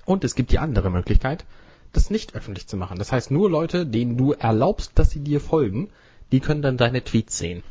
[0.04, 1.46] Und es gibt die andere Möglichkeit,
[1.92, 2.98] das nicht öffentlich zu machen.
[2.98, 5.88] Das heißt, nur Leute, denen du erlaubst, dass sie dir folgen,
[6.30, 7.62] die können dann deine Tweets sehen.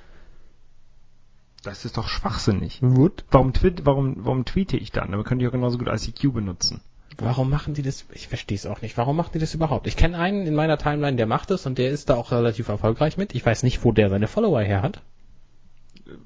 [1.64, 2.82] Das ist doch schwachsinnig.
[2.82, 3.24] Gut.
[3.32, 5.14] Warum, twit warum, warum tweete ich dann?
[5.14, 6.82] Aber könnt ihr auch genauso gut ICQ benutzen.
[7.18, 8.06] Warum machen die das?
[8.12, 8.98] Ich verstehe es auch nicht.
[8.98, 9.88] Warum machen die das überhaupt?
[9.88, 12.68] Ich kenne einen in meiner Timeline, der macht es und der ist da auch relativ
[12.68, 13.34] erfolgreich mit.
[13.36, 15.02] Ich weiß nicht, wo der seine Follower her hat.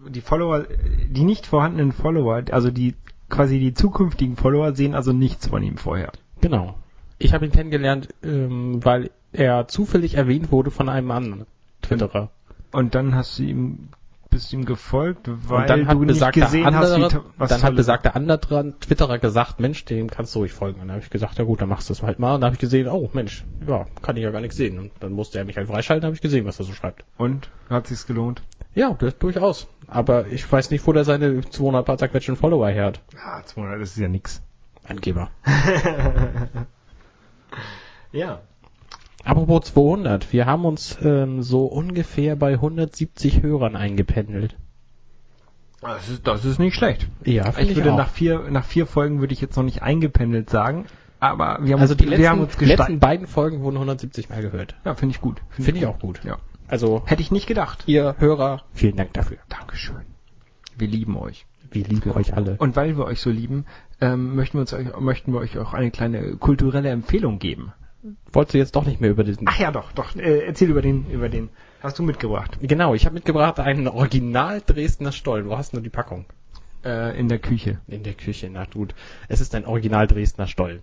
[0.10, 0.66] die Follower,
[1.10, 2.96] die nicht vorhandenen Follower, also die
[3.30, 6.12] quasi die zukünftigen Follower sehen also nichts von ihm vorher.
[6.42, 6.76] Genau.
[7.20, 11.46] Ich habe ihn kennengelernt, ähm, weil er zufällig erwähnt wurde von einem anderen
[11.82, 12.30] Twitterer.
[12.72, 13.90] Und dann hast du ihm
[14.38, 17.64] bist ihm gefolgt, weil und dann hat du nicht gesehen andere, hast, wie was dann
[17.64, 20.80] hat besagter andere Twitterer gesagt, Mensch, dem kannst du ruhig folgen.
[20.80, 22.36] Und dann habe ich gesagt, ja gut, dann machst du es halt mal.
[22.36, 24.78] Und dann habe ich gesehen, oh Mensch, ja, kann ich ja gar nichts sehen.
[24.78, 27.04] Und dann musste er mich halt freischalten, habe ich gesehen, was er so schreibt.
[27.18, 28.44] Und hat sich's gelohnt?
[28.76, 29.68] Ja, das durchaus.
[29.88, 33.02] Aber ich weiß nicht, wo der seine 200 paar zerquetschen Follower her hat.
[33.16, 34.44] Ja, 200, das ist ja nix.
[34.88, 35.32] Angeber.
[38.12, 38.42] Ja.
[39.28, 44.56] Apropos 200, wir haben uns ähm, so ungefähr bei 170 Hörern eingependelt.
[45.82, 47.08] Das ist, das ist nicht schlecht.
[47.26, 50.86] Ja, Ich würde nach vier, nach vier Folgen würde ich jetzt noch nicht eingependelt sagen,
[51.20, 53.00] aber wir haben also uns, die wir haben uns letzten, letzten gesteigert.
[53.02, 54.76] beiden Folgen wurden 170 Mal gehört.
[54.86, 55.42] Ja, finde ich gut.
[55.50, 56.22] Finde ich auch gut.
[56.24, 56.38] Ja.
[56.70, 57.84] Also Hätte ich nicht gedacht.
[57.86, 59.40] ihr Hörer, vielen Dank dafür.
[59.50, 60.04] Dankeschön.
[60.78, 61.46] Wir lieben euch.
[61.70, 62.56] Wir lieben euch alle.
[62.60, 63.66] Und weil wir euch so lieben,
[64.00, 67.74] ähm, möchten, wir uns, möchten wir euch auch eine kleine kulturelle Empfehlung geben.
[68.32, 69.48] Wolltest du jetzt doch nicht mehr über diesen...
[69.48, 70.16] Ach ja, doch, doch.
[70.16, 71.50] Äh, erzähl über den, über den.
[71.82, 72.58] Hast du mitgebracht?
[72.62, 75.48] Genau, ich habe mitgebracht einen Original Dresdner Stollen.
[75.48, 76.26] Wo hast du die Packung?
[76.84, 77.80] Äh, in der Küche.
[77.88, 78.96] In der Küche, na gut.
[79.28, 80.80] Es ist ein Original Dresdner Stollen.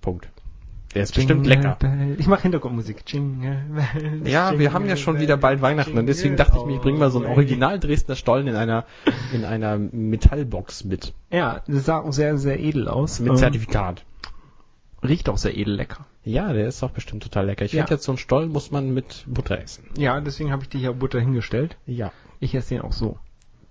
[0.00, 0.28] Punkt.
[0.94, 1.76] Der ist bestimmt lecker.
[1.78, 2.16] Bell.
[2.18, 3.02] Ich mache Hintergrundmusik.
[3.06, 6.44] Jingle bells, Ja, wir jingle haben ja schon bells, wieder bald Weihnachten und deswegen jingle
[6.46, 8.84] dachte ich mir, ich bringe mal so einen Original Dresdner Stollen in einer
[9.32, 11.12] in einer Metallbox mit.
[11.30, 13.20] Ja, das sah auch sehr, sehr edel aus.
[13.20, 14.04] mit Ähm, Zertifikat.
[15.02, 16.06] Riecht auch sehr edel lecker.
[16.24, 17.64] Ja, der ist auch bestimmt total lecker.
[17.64, 17.82] Ich Ja.
[17.82, 19.84] finde jetzt so einen Stollen muss man mit Butter essen.
[19.96, 21.76] Ja, deswegen habe ich dir hier Butter hingestellt.
[21.86, 22.12] Ja.
[22.40, 23.18] Ich esse den auch so.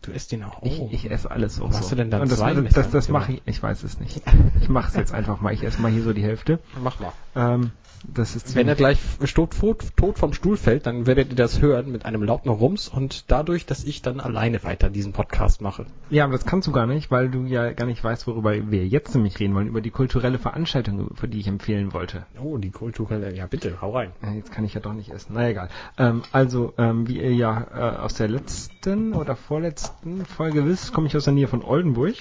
[0.01, 0.61] Du isst den auch.
[0.63, 1.81] Ich, ich esse alles auch Was so.
[1.81, 3.99] hast du denn da Und das, zwei das, das, das mache ich, ich weiß es
[3.99, 4.21] nicht.
[4.61, 5.53] Ich mache es jetzt einfach mal.
[5.53, 6.59] Ich esse mal hier so die Hälfte.
[6.81, 7.13] Mach mal.
[7.35, 7.71] Ähm,
[8.03, 8.99] das ist Wenn er gleich
[9.33, 12.87] tot, tot, tot vom Stuhl fällt, dann werdet ihr das hören mit einem lauten Rums
[12.87, 15.85] und dadurch, dass ich dann alleine weiter diesen Podcast mache.
[16.09, 18.87] Ja, aber das kannst du gar nicht, weil du ja gar nicht weißt, worüber wir
[18.87, 22.25] jetzt nämlich reden wollen, über die kulturelle Veranstaltung, für die ich empfehlen wollte.
[22.41, 24.11] Oh, die kulturelle, ja bitte, hau rein.
[24.35, 25.33] Jetzt kann ich ja doch nicht essen.
[25.35, 25.69] Na egal.
[25.97, 31.07] Ähm, also, ähm, wie ihr ja äh, aus der letzten oder vorletzten Folge wisst, komme
[31.07, 32.15] ich aus der Nähe von Oldenburg.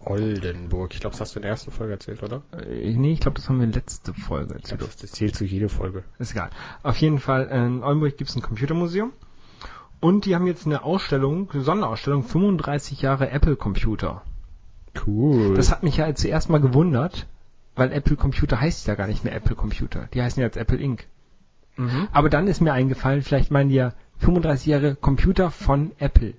[0.00, 0.94] Oldenburg.
[0.94, 2.42] Ich glaube, das hast du in der ersten Folge erzählt, oder?
[2.52, 4.78] Äh, nee, ich glaube, das haben wir letzte Folge erzählt.
[4.78, 6.04] glaube, das zählt zu jede Folge.
[6.18, 6.50] Ist egal.
[6.82, 9.12] Auf jeden Fall, in Oldenburg gibt es ein Computermuseum.
[10.00, 14.22] Und die haben jetzt eine Ausstellung, eine Sonderausstellung, 35 Jahre Apple-Computer.
[15.06, 15.54] Cool.
[15.54, 17.26] Das hat mich ja zuerst mal gewundert,
[17.74, 20.08] weil Apple Computer heißt ja gar nicht mehr Apple Computer.
[20.14, 21.06] Die heißen ja jetzt Apple Inc.
[21.76, 22.08] mhm.
[22.12, 26.34] Aber dann ist mir eingefallen, vielleicht meinen die ja 35 Jahre Computer von Apple.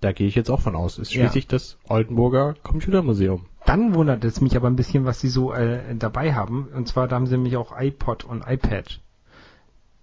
[0.00, 0.98] Da gehe ich jetzt auch von aus.
[0.98, 1.22] Ist Ja.
[1.22, 3.46] schließlich das Oldenburger Computermuseum.
[3.64, 6.68] Dann wundert es mich aber ein bisschen, was sie so äh, dabei haben.
[6.74, 9.00] Und zwar, da haben sie nämlich auch iPod und iPad.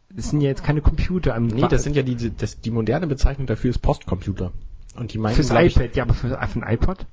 [0.10, 1.36] Das sind ja jetzt keine Computer.
[1.36, 4.52] Im Nee, das sind ja die, das, die moderne Bezeichnung dafür ist Postcomputer.
[4.96, 7.06] Und die meinen, fürs glaub ich, iPad, ja, aber für, für ein iPod?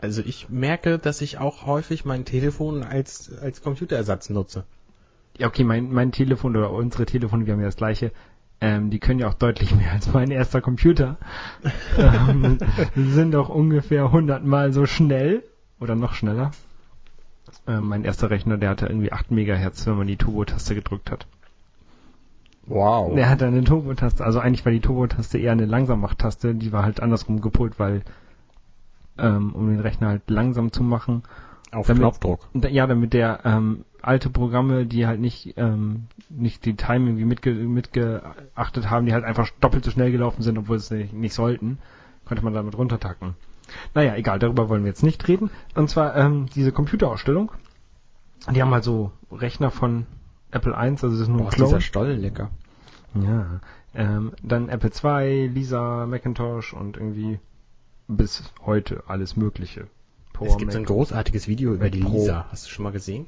[0.00, 4.64] also ich merke, dass ich auch häufig mein Telefon als, als Computerersatz nutze.
[5.36, 8.12] Ja, okay, mein, mein Telefon oder unsere Telefone, wir haben ja das gleiche,
[8.60, 11.16] ähm, die können ja auch deutlich mehr als mein erster Computer.
[11.96, 12.58] ähm,
[12.94, 15.44] sind auch ungefähr 100 Mal so schnell
[15.80, 16.50] oder noch schneller.
[17.66, 21.26] Ähm, mein erster Rechner, der hatte irgendwie 8 Megahertz, wenn man die Turbo-Taste gedrückt hat.
[22.66, 23.14] Wow.
[23.14, 27.00] Der hatte eine Turbo-Taste, also eigentlich war die Turbo-Taste eher eine Langsammach-Taste, die war halt
[27.00, 28.02] andersrum gepolt, weil
[29.18, 31.22] ähm, um den Rechner halt langsam zu machen,
[31.72, 32.48] Auf damit- Knopfdruck.
[32.54, 37.52] Ja, damit der ähm, alte Programme, die halt nicht ähm, nicht die Time irgendwie mitge
[37.52, 41.78] mitgeachtet haben, die halt einfach doppelt so schnell gelaufen sind, obwohl sie nicht, nicht sollten,
[42.24, 43.34] konnte man damit runtertacken.
[43.94, 45.50] Naja, egal, darüber wollen wir jetzt nicht reden.
[45.74, 47.52] Und zwar ähm, diese Computerausstellung,
[48.50, 50.06] die haben halt so Rechner von
[50.50, 51.68] Apple I, also das ist nur Boah, ein Clone.
[51.68, 52.50] dieser Stollen lecker.
[53.14, 53.60] Ja.
[53.94, 57.40] Ähm, dann Apple II, Lisa, Macintosh und irgendwie
[58.06, 59.86] bis heute alles Mögliche.
[60.46, 60.88] Es gibt so ein Mac.
[60.90, 62.12] großartiges Video über die Pro.
[62.12, 62.46] Lisa.
[62.50, 63.26] Hast du schon mal gesehen?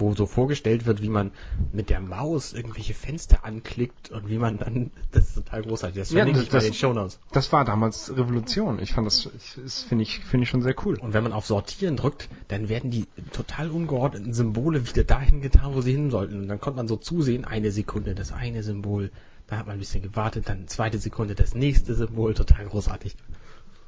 [0.00, 1.32] Wo so vorgestellt wird, wie man
[1.72, 5.98] mit der Maus irgendwelche Fenster anklickt und wie man dann, das ist total großartig.
[5.98, 7.18] Das Ja, das- das- Shownotes.
[7.32, 8.78] Das war damals Revolution.
[8.80, 10.94] Ich fand das, das finde ich, finde ich schon sehr cool.
[11.00, 15.74] Und wenn man auf Sortieren drückt, dann werden die total ungeordneten Symbole wieder dahin getan,
[15.74, 16.42] wo sie hin sollten.
[16.42, 19.10] Und dann konnte man so zusehen, eine Sekunde das eine Symbol,
[19.48, 23.16] dann hat man ein bisschen gewartet, dann zweite Sekunde das nächste Symbol, total großartig.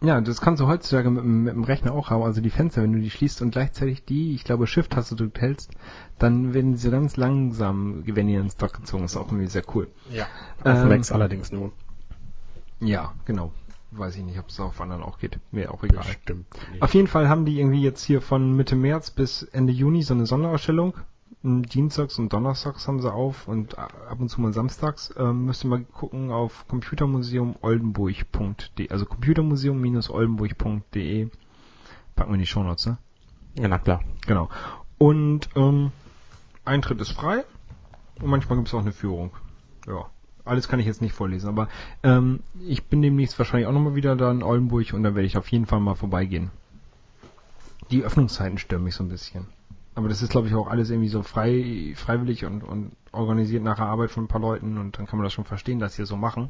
[0.03, 2.23] Ja, das kannst du heutzutage mit, dem- mit dem Rechner auch haben.
[2.23, 5.71] Also die Fenster, wenn du die schließt und gleichzeitig die, ich glaube, Shift-Taste drückt hältst,
[6.19, 9.63] dann werden sie so ganz langsam, wenn ihr ins Dock gezogen ist, auch irgendwie sehr
[9.75, 9.89] cool.
[10.11, 10.25] Ja.
[10.65, 11.73] Auf Ähm, Macs allerdings nur.
[12.81, 13.53] Ja, genau.
[13.91, 15.39] Weiß ich nicht, ob es auf anderen auch geht.
[15.51, 16.05] Mir auch egal.
[16.05, 16.47] Stimmt.
[16.81, 20.15] Auf jeden Fall haben die irgendwie jetzt hier von Mitte März bis Ende Juni so
[20.15, 20.95] eine Sonderausstellung.
[21.43, 25.13] Dienstags und Donnerstags haben sie auf und ab und zu mal samstags.
[25.17, 31.31] Ähm, müsst ihr mal gucken auf computermuseumoldenburg.de, also computermuseum-oldenburg.de.
[32.15, 32.99] Packen wir in die Shownotes, ne?
[33.59, 34.03] Ja, na klar.
[34.27, 34.49] Genau.
[34.99, 35.93] Und ähm,
[36.65, 37.45] Eintritt ist frei
[38.21, 39.31] und manchmal gibt es auch eine Führung.
[39.87, 40.07] Ja.
[40.45, 41.69] Alles kann ich jetzt nicht vorlesen, aber
[42.03, 45.37] ähm, ich bin demnächst wahrscheinlich auch nochmal wieder da in Oldenburg und da werde ich
[45.37, 46.51] auf jeden Fall mal vorbeigehen.
[47.91, 49.47] Die Öffnungszeiten stören mich so ein bisschen.
[50.01, 53.77] Aber das ist, glaube ich, auch alles irgendwie so frei, freiwillig und, und organisiert nach
[53.77, 56.07] der Arbeit von ein paar Leuten und dann kann man das schon verstehen, dass sie
[56.07, 56.49] so machen.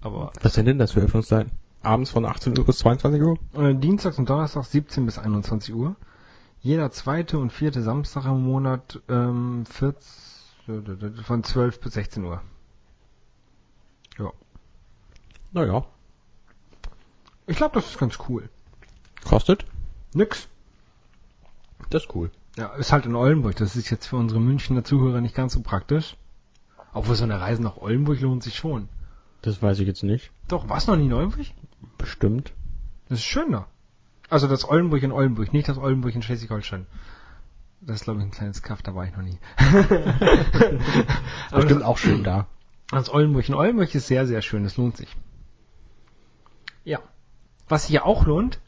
[0.00, 1.52] Aber Was sind denn das für Öffnungszeiten?
[1.82, 3.36] Abends von 18 Uhr bis 22 Uhr?
[3.52, 5.94] Äh, Dienstags und Donnerstags 17 bis 21 Uhr.
[6.62, 12.40] Jeder zweite und vierte Samstag im Monat ähm, 14, von 12 bis 16 Uhr.
[14.18, 14.32] Ja.
[15.52, 15.84] Naja.
[17.46, 18.48] Ich glaube, das ist ganz cool.
[19.22, 19.66] Kostet?
[20.14, 20.48] Nix.
[21.92, 22.30] Das ist cool.
[22.56, 23.54] Ja, ist halt in Oldenburg.
[23.56, 26.16] Das ist jetzt für unsere Münchner Zuhörer nicht ganz so praktisch.
[26.94, 28.88] Obwohl so eine Reise nach Oldenburg lohnt sich schon.
[29.42, 30.30] Das weiß ich jetzt nicht.
[30.48, 31.48] Doch, warst du noch nie in Oldenburg?
[31.98, 32.54] Bestimmt.
[33.10, 33.66] Das ist schön da.
[34.30, 36.86] Also das Oldenburg in Oldenburg, nicht das Oldenburg in Schleswig-Holstein.
[37.82, 39.38] Das ist, glaube ich, ein kleines Kaff, da war ich noch nie.
[41.50, 42.46] Aber Bestimmt auch schön da.
[42.90, 44.64] Das Oldenburg in Oldenburg ist sehr, sehr schön.
[44.64, 45.14] Das lohnt sich.
[46.84, 47.00] Ja.
[47.68, 48.60] Was sich ja auch lohnt,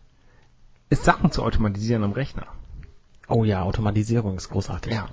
[0.90, 2.46] ist Sachen zu automatisieren am Rechner.
[3.28, 4.92] Oh ja, Automatisierung ist großartig.
[4.92, 5.08] Ja.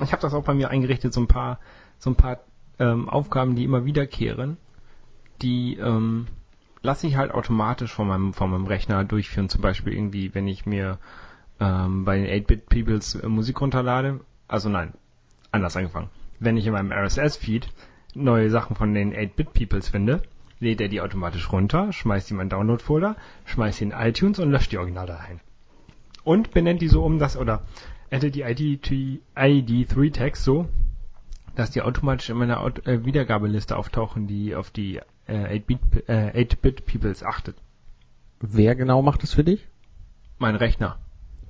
[0.00, 1.58] Ich habe das auch bei mir eingerichtet, so ein paar,
[1.98, 2.40] so ein paar
[2.78, 4.58] ähm, Aufgaben, die immer wiederkehren,
[5.40, 6.26] die ähm,
[6.82, 9.48] lasse ich halt automatisch von meinem, von meinem Rechner durchführen.
[9.48, 10.98] Zum Beispiel irgendwie, wenn ich mir
[11.60, 14.20] ähm, bei den 8-Bit-Peoples äh, Musik runterlade.
[14.48, 14.92] Also nein,
[15.50, 16.10] anders angefangen.
[16.38, 17.68] Wenn ich in meinem RSS-Feed
[18.14, 20.22] neue Sachen von den 8-Bit-Peoples finde,
[20.60, 24.50] lädt er die automatisch runter, schmeißt die in meinen Download-Folder, schmeißt die in iTunes und
[24.50, 25.40] löscht die Originaldateien.
[26.26, 27.62] Und benennt die so um, dass, oder
[28.10, 30.68] addet die ID, ID3-Tags so,
[31.54, 34.96] dass die automatisch in meiner Aut äh, Wiedergabeliste auftauchen, die auf die
[35.28, 37.54] äh, 8-Bit äh, 8-Bit Peoples achtet.
[38.40, 39.68] Wer genau macht das für dich?
[40.38, 40.98] Mein Rechner.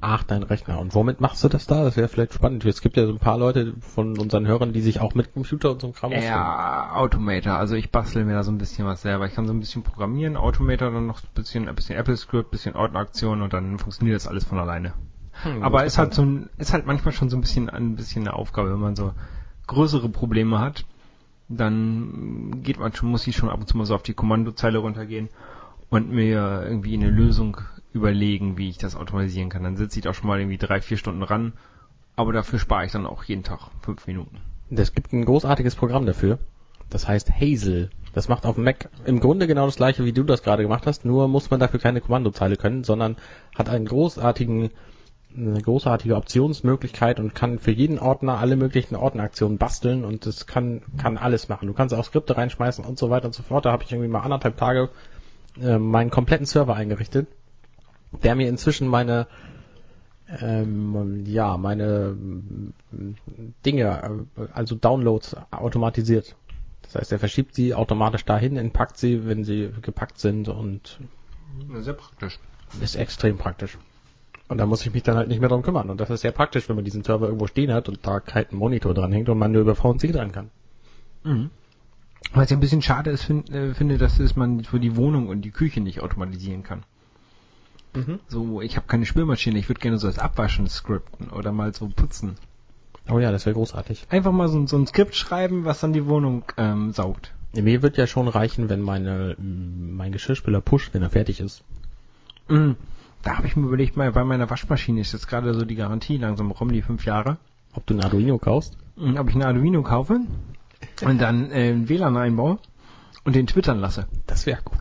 [0.01, 0.79] Ach, dein Rechner.
[0.79, 1.83] Und womit machst du das da?
[1.83, 2.65] Das wäre vielleicht spannend.
[2.67, 5.71] Es gibt ja so ein paar Leute von unseren Hörern, die sich auch mit Computer
[5.71, 6.33] und so einem Kram auskennen.
[6.33, 7.55] Ja, Automator.
[7.55, 9.27] Also ich bastel mir da so ein bisschen was selber.
[9.27, 12.77] Ich kann so ein bisschen programmieren, Automator, dann noch ein bisschen, ein bisschen Apple-Script, bisschen
[12.77, 14.93] Ordneraktion und dann funktioniert das alles von alleine.
[15.43, 18.23] Hm, Aber ist halt so ein, ist halt manchmal schon so ein bisschen ein bisschen
[18.23, 19.13] eine Aufgabe, wenn man so
[19.67, 20.85] größere Probleme hat,
[21.49, 24.79] dann geht man schon, muss ich schon ab und zu mal so auf die Kommandozeile
[24.79, 25.29] runtergehen
[25.89, 27.59] und mir irgendwie eine Lösung
[27.97, 29.65] überlegen, wie ich das automatisieren kann.
[29.65, 31.55] Dann sitze ich da schon mal irgendwie drei, vier Stunden ran,
[32.15, 34.39] aber dafür spare ich dann auch jeden Tag fünf Minuten.
[34.71, 36.39] Es gibt ein großartiges Programm dafür.
[36.91, 37.91] Das heißt Hazel.
[38.13, 40.87] Das macht auf dem Mac im Grunde genau das gleiche, wie du das gerade gemacht
[40.87, 43.17] hast, nur muss man dafür keine Kommandozeile können, sondern
[43.57, 44.71] hat einen großartigen
[45.37, 50.83] eine großartige Optionsmöglichkeit und kann für jeden Ordner alle möglichen Ordneraktionen basteln und das kann,
[50.97, 51.67] kann alles machen.
[51.67, 53.67] Du kannst auch Skripte reinschmeißen und so weiter und so fort.
[53.67, 54.89] Da habe ich irgendwie mal anderthalb Tage
[55.61, 57.29] äh, meinen kompletten Server eingerichtet,
[58.23, 59.27] der mir inzwischen meine
[60.41, 62.17] ähm, ja, meine
[63.65, 66.35] Dinge, äh, also Downloads automatisiert.
[66.83, 70.99] Das heißt, er verschiebt sie automatisch dahin, entpackt sie, wenn sie gepackt sind und
[71.79, 72.39] Sehr praktisch.
[72.81, 73.79] ist extrem praktisch.
[74.49, 75.91] Und da muss ich mich dann halt nicht mehr drum kümmern.
[75.91, 78.47] Und das ist sehr praktisch, wenn man diesen Server irgendwo stehen hat und da kein
[78.53, 80.51] Monitor dran hängt und man nur über VNC dran kann.
[81.25, 81.51] Mhm.
[82.33, 85.29] Was ich ein bisschen schade ist, find, äh, finde, dass es man für die Wohnung
[85.29, 86.85] und die Küche nicht automatisieren kann.
[87.97, 88.21] Mhm.
[88.29, 91.89] So, ich habe keine Spülmaschine, ich würde gerne so das Abwaschen skripten oder mal so
[91.89, 92.37] putzen.
[93.09, 94.07] Oh ja, das wäre großartig.
[94.11, 97.33] Einfach mal so, so ein Skript schreiben, was dann die Wohnung ähm, saugt.
[97.55, 101.63] Mir wird ja schon reichen, wenn meine, mein Geschirrspüler pusht, wenn er fertig ist.
[102.49, 102.77] Mhm.
[103.23, 106.17] Da habe ich mir überlegt, mal bei meiner Waschmaschine ist jetzt gerade so die Garantie
[106.17, 107.39] langsam rum, die fünf Jahre.
[107.75, 108.77] Ob du ein Arduino kaufst?
[108.97, 110.21] Mhm, Ob ich ein Arduino kaufe
[111.03, 112.59] und dann äh, ein WLAN einbaue
[113.25, 114.07] und den twittern lasse.
[114.27, 114.76] Das wäre cool.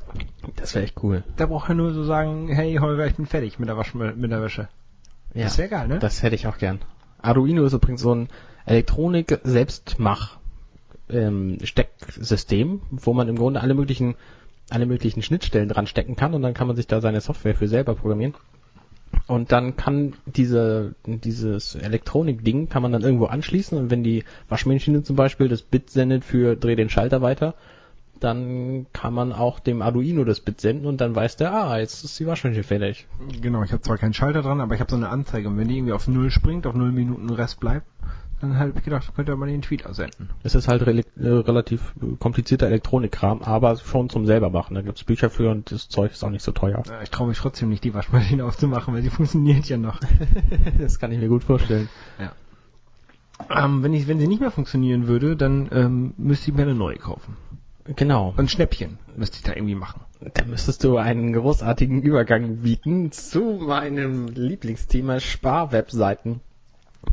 [0.55, 1.23] Das wäre echt cool.
[1.38, 4.31] Da braucht er nur so sagen, hey Holger, ich bin fertig mit der, Wasch mit
[4.31, 4.67] der Wäsche.
[5.34, 5.99] Ja, Das wäre geil, ne?
[5.99, 6.79] das hätte ich auch gern.
[7.21, 8.29] Arduino ist übrigens so ein
[8.65, 10.38] Elektronik-Selbstmach
[11.10, 14.15] ähm, Stecksystem, wo man im Grunde alle möglichen
[14.69, 17.67] alle möglichen Schnittstellen dran stecken kann und dann kann man sich da seine Software für
[17.67, 18.34] selber programmieren.
[19.27, 25.03] Und dann kann diese, dieses Elektronik-Ding kann man dann irgendwo anschließen und wenn die Waschmaschine
[25.03, 27.55] zum Beispiel das Bit sendet für dreh den Schalter weiter,
[28.19, 32.04] dann kann man auch dem Arduino das Bit senden und dann weiß der, ah, jetzt
[32.04, 33.08] ist die Waschmaschine fertig.
[33.41, 35.47] Genau, ich habe zwar keinen Schalter dran, aber ich habe so eine Anzeige.
[35.49, 37.86] Und wenn die irgendwie auf Null springt, auf Null Minuten Rest bleibt,
[38.41, 40.30] dann habe ich gedacht, könnte man den Tweet aussenden.
[40.43, 44.75] Es ist halt rel äh, relativ äh, komplizierter Elektronikkram, aber schon zum selber machen.
[44.75, 46.84] Da gibt's Bücher für und das Zeug ist auch nicht so teuer.
[46.86, 49.99] Ja, Ich traue mich trotzdem nicht, die Waschmaschine aufzumachen, weil sie funktioniert ja noch.
[50.80, 51.89] das kann ich mir gut vorstellen.
[53.49, 56.75] ähm, wenn, ich, wenn sie nicht mehr funktionieren würde, dann ähm, müsste ich mir eine
[56.75, 57.38] neue kaufen.
[57.95, 58.34] Genau.
[58.36, 60.02] Und Schnäppchen müsste ich da irgendwie machen.
[60.34, 66.41] Da müsstest du einen großartigen Übergang bieten zu meinem Lieblingsthema Sparwebseiten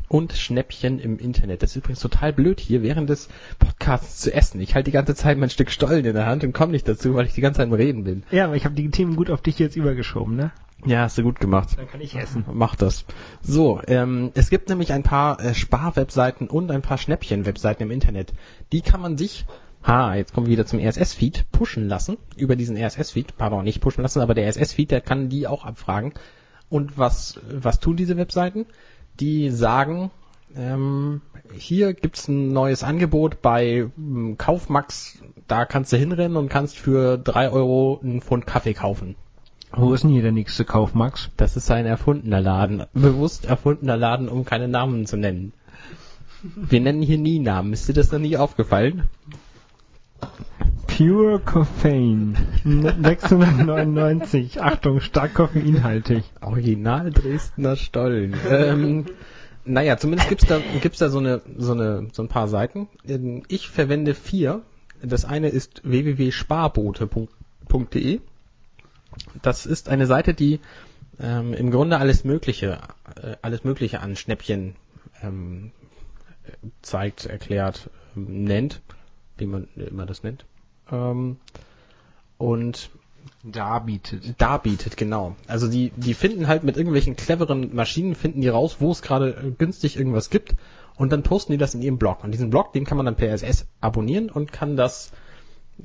[0.09, 1.63] und Schnäppchen im Internet.
[1.63, 4.61] Das ist übrigens total blöd hier während des Podcasts zu essen.
[4.61, 7.15] Ich halte die ganze Zeit mein Stück Stollen in der Hand und komme nicht dazu,
[7.15, 8.23] weil ich die ganze Zeit im Reden bin.
[8.31, 10.53] Ja, aber ich habe die Themen gut auf dich jetzt übergeschoben, ne?
[10.85, 11.77] Ja, hast du gut gemacht.
[11.77, 12.45] Dann kann ich essen.
[12.53, 13.05] Mach das.
[13.41, 18.33] So, ähm, es gibt nämlich ein paar äh, Sparwebseiten und ein paar Schnäppchen-Webseiten im Internet.
[18.73, 19.47] Die kann man sich,
[19.87, 22.16] ha, jetzt kommen wir wieder zum RSS-Feed, pushen lassen.
[22.37, 26.12] Über diesen RSS-Feed, pardon, nicht pushen lassen, aber der RSS-Feed, der kann die auch abfragen.
[26.68, 28.66] Und was, was tun diese Webseiten?
[29.21, 30.11] Die sagen,
[30.57, 31.21] ähm,
[31.53, 37.18] hier gibt's ein neues Angebot bei ähm, Kaufmax, da kannst du hinrennen und kannst für
[37.18, 39.16] drei Euro einen Pfund Kaffee kaufen.
[39.75, 41.31] Wo ist denn hier der nächste Kauf, Max?
[41.38, 42.85] Das ist ein erfundener Laden.
[42.92, 45.55] Bewusst erfundener Laden, um keine Namen zu nennen.
[46.42, 47.73] Wir nennen hier nie Namen.
[47.73, 49.05] Ist dir das noch nie aufgefallen?
[50.87, 52.35] Pure Coffeine.
[52.65, 54.61] 699.
[54.63, 56.23] Achtung, stark koffeinhaltig.
[56.41, 58.35] Original Dresdner Stollen.
[58.49, 59.07] ähm,
[59.65, 62.89] naja, zumindest gibt's da, gibt's da so eine, so eine, so ein paar Seiten.
[63.07, 64.63] Ähm, Ich verwende vier.
[65.03, 68.21] Das eine ist www.sparbote.de.
[69.43, 70.61] Das ist eine Seite, die
[71.21, 72.79] ähm, im Grunde alles Mögliche,
[73.21, 74.75] äh, alles Mögliche an Schnäppchen
[75.23, 75.71] ähm,
[76.83, 78.81] zeigt, erklärt, ähm, nennt,
[79.38, 80.45] wie man immer das nennt.
[80.90, 81.37] Ähm,
[82.38, 82.90] und
[83.45, 84.40] Darbietet.
[84.40, 85.37] darbietet, genau.
[85.47, 89.31] Also die, die finden halt mit irgendwelchen cleveren Maschinen, finden die raus, wo es gerade
[89.31, 90.57] äh, günstig irgendwas gibt
[90.97, 92.25] und dann posten die das in ihrem Blog.
[92.25, 95.12] Und diesen Blog, den kann man dann per SS abonnieren und kann das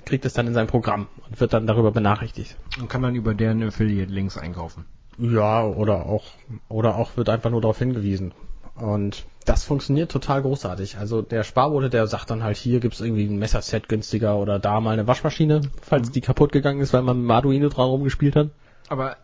[0.05, 2.57] kriegt es dann in sein Programm und wird dann darüber benachrichtigt.
[2.79, 4.85] Und kann dann über deren Affiliate-Links einkaufen.
[5.17, 6.25] Ja, oder auch,
[6.69, 8.33] oder auch wird einfach nur darauf hingewiesen.
[8.79, 10.97] Und das funktioniert total großartig.
[10.97, 14.79] Also der Sparbote, der sagt dann halt, hier gibt's irgendwie ein Messerset günstiger oder da
[14.81, 18.49] mal eine Waschmaschine, falls die kaputt gegangen ist, weil man mit Arduino dran rumgespielt hat.
[18.89, 19.17] Aber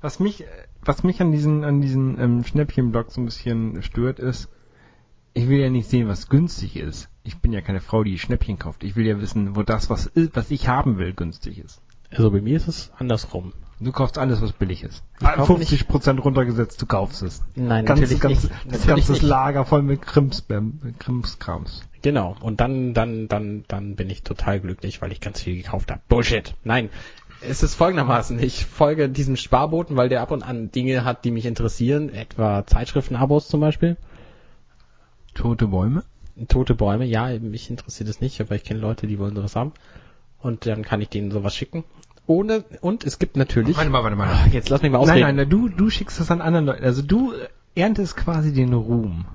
[0.00, 0.44] was mich,
[0.82, 4.48] was mich an diesen, an diesen ähm, Schnäppchenblog so ein bisschen stört, ist,
[5.34, 7.08] ich will ja nicht sehen, was günstig ist.
[7.22, 8.84] Ich bin ja keine Frau, die Schnäppchen kauft.
[8.84, 11.82] Ich will ja wissen, wo das, was, ist, was ich haben will, günstig ist.
[12.10, 13.52] Also bei mir ist es andersrum.
[13.78, 15.02] Du kaufst alles, was billig ist.
[15.20, 17.42] Kaufe 50 Prozent runtergesetzt, du kaufst es.
[17.54, 18.54] Nein, Ganz, natürlich ganz, nicht.
[18.64, 19.22] Das Natürlich ganze nicht.
[19.22, 21.82] Lager voll mit Krimsbäm, mit Krimskrams.
[22.00, 22.36] Genau.
[22.40, 26.00] Und dann, dann, dann, dann bin ich total glücklich, weil ich ganz viel gekauft habe.
[26.08, 26.54] Bullshit.
[26.64, 26.88] Nein.
[27.42, 28.38] Es ist folgendermaßen.
[28.42, 32.66] Ich folge diesem Sparboten, weil der ab und an Dinge hat, die mich interessieren, etwa
[32.66, 33.98] Zeitschriftenabos zum Beispiel.
[35.34, 36.02] Tote Bäume?
[36.48, 39.72] Tote Bäume, ja, mich interessiert es nicht, aber ich kenne Leute, die wollen sowas haben.
[40.40, 41.84] Und dann kann ich denen sowas schicken.
[42.26, 43.76] Ohne, und es gibt natürlich.
[43.76, 44.28] Warte mal, warte mal.
[44.28, 45.36] Ah, Jetzt lass mich mal Nein, ausreden.
[45.36, 46.84] nein, du, du schickst das an anderen Leuten.
[46.84, 47.32] Also du
[47.74, 49.26] erntest quasi den Ruhm.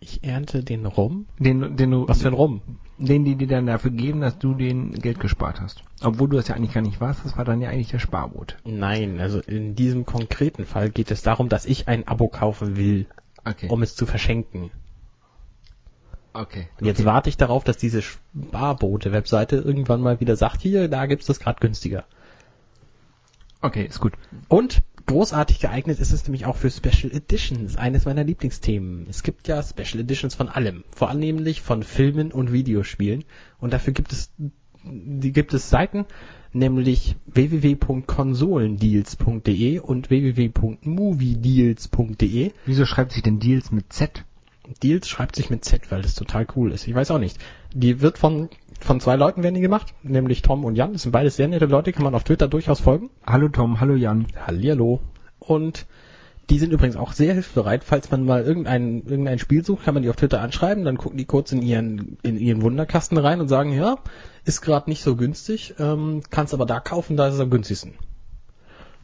[0.00, 1.26] Ich ernte den Rum.
[1.38, 2.60] Den, den du, Was für ein Rum?
[2.98, 5.82] den die dir dann dafür geben, dass du den Geld gespart hast.
[6.02, 8.56] Obwohl du das ja eigentlich gar nicht warst, das war dann ja eigentlich der Sparboot.
[8.64, 13.06] Nein, also in diesem konkreten Fall geht es darum, dass ich ein Abo kaufen will,
[13.44, 13.68] Okay.
[13.70, 14.70] um es zu verschenken.
[16.32, 16.68] okay.
[16.80, 21.26] Und Jetzt warte ich darauf, dass diese Sparbote-Webseite irgendwann mal wieder sagt, hier, da gibt's
[21.26, 22.04] das gerade günstiger.
[23.62, 24.12] Okay, ist gut.
[24.48, 29.06] Und großartig geeignet ist es nämlich auch für Special Editions, eines meiner Lieblingsthemen.
[29.08, 33.22] Es gibt ja Special Editions von allem, vor allem nämlich von Filmen und Videospielen.
[33.60, 34.32] Und dafür gibt es,
[34.84, 36.06] die gibt es Seiten,
[36.52, 42.50] nämlich www.konsolendeals.de und www.moviedeals.de.
[42.66, 44.24] Wieso schreibt sich denn Deals mit Z?
[44.82, 46.88] Deals schreibt sich mit Z, weil das total cool ist.
[46.88, 47.38] Ich weiß auch nicht.
[47.74, 48.48] Die wird von,
[48.82, 50.92] von zwei Leuten werden die gemacht, nämlich Tom und Jan.
[50.92, 53.10] Das sind beides sehr nette Leute, kann man auf Twitter durchaus folgen.
[53.26, 54.26] Hallo Tom, hallo Jan.
[54.46, 55.00] Hallihallo.
[55.38, 55.86] Und
[56.50, 57.84] die sind übrigens auch sehr hilfsbereit.
[57.84, 61.18] Falls man mal irgendein, irgendein Spiel sucht, kann man die auf Twitter anschreiben, dann gucken
[61.18, 63.96] die kurz in ihren, in ihren Wunderkasten rein und sagen, ja,
[64.44, 67.94] ist gerade nicht so günstig, ähm, kannst aber da kaufen, da ist es am günstigsten.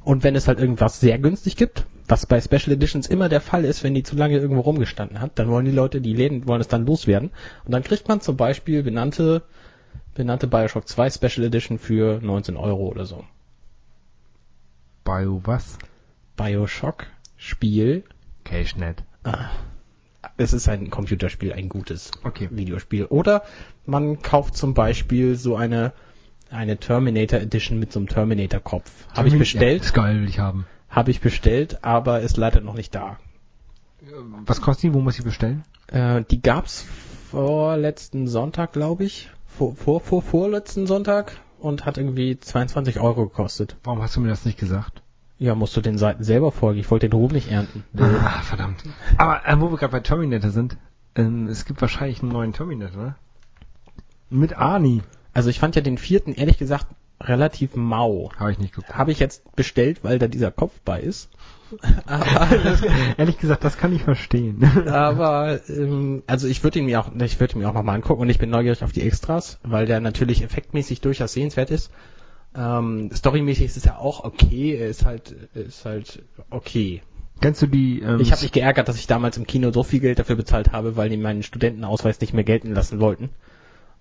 [0.03, 3.65] Und wenn es halt irgendwas sehr günstig gibt, was bei Special Editions immer der Fall
[3.65, 6.61] ist, wenn die zu lange irgendwo rumgestanden hat, dann wollen die Leute, die Läden wollen
[6.61, 7.31] es dann loswerden.
[7.65, 9.43] Und dann kriegt man zum Beispiel benannte,
[10.19, 13.25] benannte Bioshock 2 Special Edition für 19 Euro oder so.
[15.05, 15.79] Bio was?
[16.37, 18.03] Bioshock Spiel.
[18.45, 19.05] Cachenet.
[20.37, 22.49] Es ist ein Computerspiel, ein gutes Okay.
[22.51, 23.05] Videospiel.
[23.07, 23.43] Oder
[23.87, 25.93] man kauft zum Beispiel so eine,
[26.51, 28.91] eine Terminator Edition mit so einem Terminator-Kopf.
[29.17, 30.67] Habe ich Ja, bestellt, ist geil, will ich haben.
[30.91, 33.19] habe ich bestellt, aber ist leider noch nicht da.
[34.47, 34.95] Was kostet die?
[34.95, 35.65] Wo muss ich bestellen?
[35.89, 36.85] Äh, die gab's
[37.31, 39.31] vorletzten Sonntag, glaube ich.
[39.49, 43.77] Vor, vor, vor, vorletzten Sonntag und hat irgendwie 22 Euro gekostet.
[43.83, 45.03] Warum hast du mir das nicht gesagt?
[45.39, 46.81] Ja, musst du den Seiten selber folgen.
[46.81, 47.85] Ich wollte den Ruhm nicht ernten.
[47.97, 48.83] Ah, verdammt.
[49.17, 50.77] Aber äh, wo wir gerade bei Terminator sind,
[51.15, 53.15] ähm, es gibt wahrscheinlich einen neuen Terminator, ne?
[54.31, 55.03] Mit Arnie.
[55.33, 56.87] Also ich fand ja den vierten, ehrlich gesagt,
[57.21, 58.31] relativ mau.
[58.37, 58.97] Habe ich nicht geguckt.
[58.97, 61.31] Habe ich jetzt bestellt, weil da dieser Kopf bei ist.
[63.17, 64.63] Ehrlich gesagt, das kann ich verstehen.
[64.89, 68.23] Aber ähm, also ich würde ihn mir auch, ich würde ihn mir auch nochmal angucken
[68.23, 71.91] und ich bin neugierig auf die Extras, weil der natürlich effektmäßig durchaus sehenswert ist.
[72.57, 77.03] Ähm, storymäßig ist es ja auch okay, er ist halt, ist halt okay.
[77.41, 78.01] Kennst du die?
[78.01, 80.73] Ähm, Ich habe mich geärgert, dass ich damals im Kino so viel Geld dafür bezahlt
[80.73, 83.31] habe, weil die meinen Studentenausweis nicht mehr gelten lassen wollten.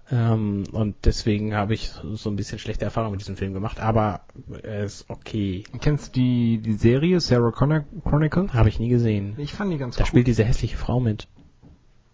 [0.10, 4.22] Ähm, und deswegen habe ich so ein bisschen schlechte Erfahrungen mit diesem Film gemacht, aber
[4.63, 5.63] er ist okay.
[5.82, 8.54] Kennst du die, die Serie Sarah Connor Chronicle?
[8.54, 9.36] Habe ich nie gesehen.
[9.38, 10.08] Ich fand die ganz Da cool.
[10.08, 11.28] spielt diese hässliche Frau mit.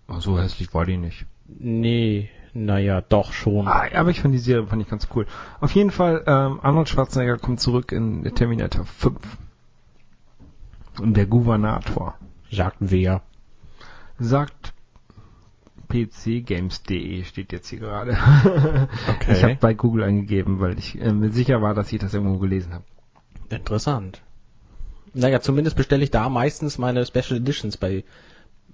[0.08, 1.26] Oh, so hässlich war die nicht.
[1.48, 3.68] Nee, naja, doch schon.
[3.68, 5.28] Ah, aber ich fand die Serie fand ich ganz cool.
[5.62, 9.20] Auf jeden Fall, ähm, Arnold Schwarzenegger kommt zurück in Terminator 5.
[11.00, 12.16] Und der Gouvernator
[12.52, 13.22] Sagt wer.
[14.20, 14.63] sagt
[15.94, 18.18] pcgames.de steht jetzt hier gerade.
[19.08, 19.34] Okay.
[19.34, 22.40] Ich habe bei Google eingegeben, weil ich äh, mir sicher war, dass ich das irgendwo
[22.40, 22.84] gelesen habe.
[23.50, 24.22] Interessant.
[25.14, 28.04] Naja, zumindest bestelle ich da meistens meine Special Editions bei,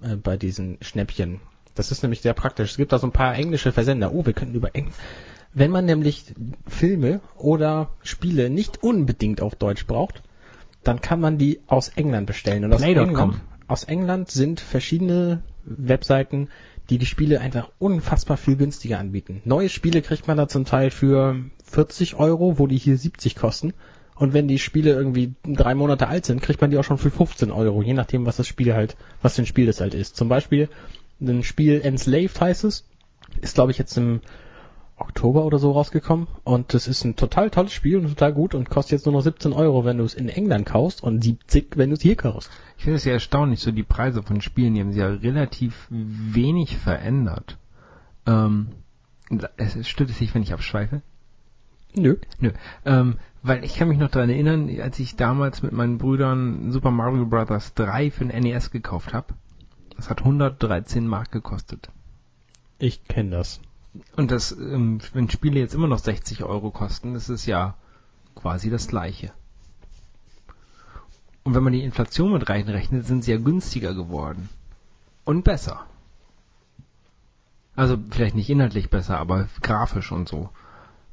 [0.02, 1.40] äh, bei diesen Schnäppchen.
[1.74, 2.72] Das ist nämlich sehr praktisch.
[2.72, 4.12] Es gibt da so ein paar englische Versender.
[4.12, 4.92] Oh, wir könnten über Eng
[5.52, 6.34] Wenn man nämlich
[6.66, 10.22] Filme oder Spiele nicht unbedingt auf Deutsch braucht,
[10.82, 12.64] dann kann man die aus England bestellen.
[12.64, 12.82] Und aus.
[12.82, 16.48] England, aus England sind verschiedene Webseiten,
[16.90, 19.40] die die Spiele einfach unfassbar viel günstiger anbieten.
[19.44, 23.72] Neue Spiele kriegt man da zum Teil für 40 Euro, wo die hier 70 kosten.
[24.16, 27.10] Und wenn die Spiele irgendwie drei Monate alt sind, kriegt man die auch schon für
[27.10, 30.16] 15 Euro, je nachdem, was das Spiel halt, was für ein Spiel das halt ist.
[30.16, 30.68] Zum Beispiel
[31.22, 32.84] ein Spiel Enslaved heißt es,
[33.40, 34.20] ist glaube ich jetzt im
[35.00, 38.70] Oktober oder so rausgekommen und das ist ein total tolles Spiel und total gut und
[38.70, 41.90] kostet jetzt nur noch 17 Euro, wenn du es in England kaufst und 70, wenn
[41.90, 42.50] du es hier kaufst.
[42.76, 45.86] Ich finde es ja erstaunlich, so die Preise von Spielen, die haben sich ja relativ
[45.90, 47.58] wenig verändert.
[48.26, 48.68] Ähm,
[49.56, 51.02] es stört es sich, wenn ich abschweife?
[51.94, 52.16] Nö.
[52.38, 52.52] Nö.
[52.84, 56.90] Ähm, weil ich kann mich noch daran erinnern, als ich damals mit meinen Brüdern Super
[56.90, 57.74] Mario Bros.
[57.74, 59.34] 3 für den NES gekauft habe.
[59.96, 61.90] Das hat 113 Mark gekostet.
[62.78, 63.60] Ich kenne das.
[64.16, 67.74] Und das, ähm, wenn Spiele jetzt immer noch 60 Euro kosten, ist ja
[68.34, 69.32] quasi das gleiche.
[71.42, 74.48] Und wenn man die Inflation mit reinrechnet, sind sie ja günstiger geworden.
[75.24, 75.86] Und besser.
[77.74, 80.50] Also vielleicht nicht inhaltlich besser, aber grafisch und so.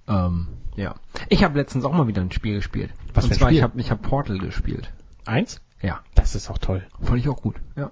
[0.08, 0.96] Ähm, ja.
[1.30, 2.92] Ich habe letztens auch mal wieder ein Spiel gespielt.
[3.14, 3.58] Was und für ein zwar, Spiel?
[3.58, 4.92] ich habe ich hab Portal gespielt.
[5.26, 5.62] Eins?
[5.82, 6.02] Ja.
[6.16, 6.86] Das ist auch toll.
[7.02, 7.56] Fand ich auch gut.
[7.76, 7.92] Ja.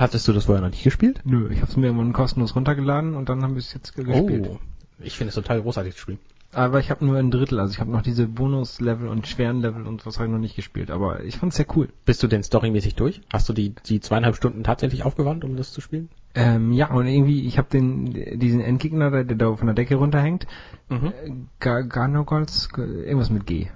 [0.00, 1.20] Hattest du das vorher noch nicht gespielt?
[1.24, 4.04] Nö, ich habe es mir irgendwann kostenlos runtergeladen und dann habe ich es jetzt ge-
[4.04, 4.46] gespielt.
[4.50, 4.58] Oh,
[4.98, 6.18] ich finde es total großartig zu spielen.
[6.52, 9.86] Aber ich habe nur ein Drittel, also ich habe noch diese Bonus-Level und schweren Level
[9.86, 10.90] und was habe ich noch nicht gespielt.
[10.90, 11.90] Aber ich fand's sehr cool.
[12.06, 13.20] Bist du denn storymäßig durch?
[13.32, 16.08] Hast du die, die zweieinhalb Stunden tatsächlich aufgewandt, um das zu spielen?
[16.34, 18.06] Ähm, ja, und irgendwie, ich habe den
[18.40, 20.46] diesen Endgegner, der, der da von der Decke runterhängt,
[20.88, 21.12] Mhm.
[21.60, 23.68] Ga- Garnogols, irgendwas mit G.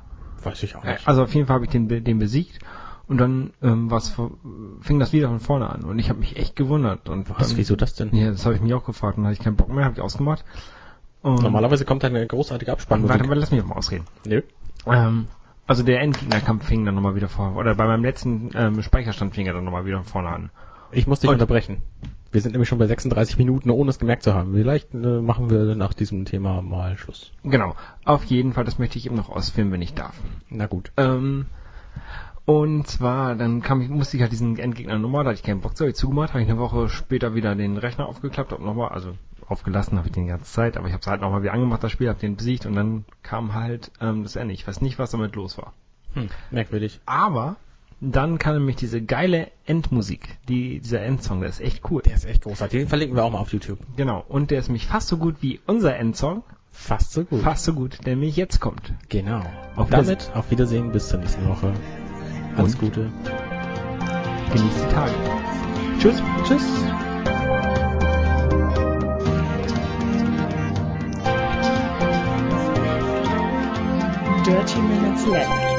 [0.43, 1.07] Weiß ich auch Äh, nicht.
[1.07, 2.59] Also auf jeden Fall habe ich den, den besiegt
[3.09, 4.15] und dann ähm, was
[4.81, 7.57] fing das wieder von vorne an und ich habe mich echt gewundert und Was, dann,
[7.59, 8.15] wieso das denn?
[8.15, 9.95] Ja, das habe ich mich auch gefragt und dann hatte ich keinen Bock mehr, habe
[9.95, 10.45] ich ausgemacht.
[11.23, 13.09] Und Normalerweise kommt da eine großartige Abspannung.
[13.09, 14.05] warte mal, lass mich mal ausreden.
[14.27, 14.43] Nö.
[14.87, 15.27] Ähm,
[15.67, 19.47] also der Endgegnerkampf fing dann nochmal wieder vor, oder bei meinem letzten ähm, Speicherstand fing
[19.47, 20.51] er dann nochmal wieder von vorne an.
[20.93, 21.79] Ich muss dich Und- unterbrechen.
[22.31, 24.55] Wir sind nämlich schon bei 36 Minuten, ohne es gemerkt zu haben.
[24.55, 27.31] Vielleicht äh, machen wir nach diesem Thema mal Schluss.
[27.45, 30.15] Genau, auf jeden Fall, das möchte ich eben noch ausführen, wenn ich darf.
[30.51, 30.91] Na gut.
[30.97, 31.47] Ähm,
[32.47, 35.61] und zwar, dann kam ich, musste ich halt diesen Endgegner nochmal, da hatte ich keinen
[35.61, 38.91] Bock zu, ich zugemacht, habe ich eine Woche später wieder den Rechner aufgeklappt, hab nochmal,
[38.91, 39.15] also
[39.47, 41.83] aufgelassen habe ich den die ganze Zeit, aber ich habe es halt nochmal wieder angemacht,
[41.83, 44.55] das Spiel, habe den besiegt und dann kam halt ähm, das Ende.
[44.55, 45.73] Ich weiß nicht, was damit los war.
[46.15, 47.01] Hm, merkwürdig.
[47.07, 47.57] Aber
[48.01, 52.03] dann kam nämlich diese geile Endmusik, die, dieser Endsong, der ist echt cool.
[52.03, 52.81] Der ist echt großartig.
[52.81, 53.79] Den verlinken wir auch mal auf YouTube.
[53.97, 56.43] Genau, und der ist nämlich fast so gut wie unser Endsong,
[56.73, 57.41] Fast so gut.
[57.41, 58.93] fast so gut, der nämlich jetzt kommt.
[59.09, 59.43] Genau.
[59.77, 61.73] Auf Und damit auf Wiedersehen bis zur nächsten Woche.
[62.57, 62.79] Alles?
[62.79, 63.11] Gute.
[64.53, 65.13] Genießt die Tage.
[65.99, 66.23] Tschüss.
[66.47, 66.63] Tschüss.
[74.45, 75.74] Dirty Minutes Left.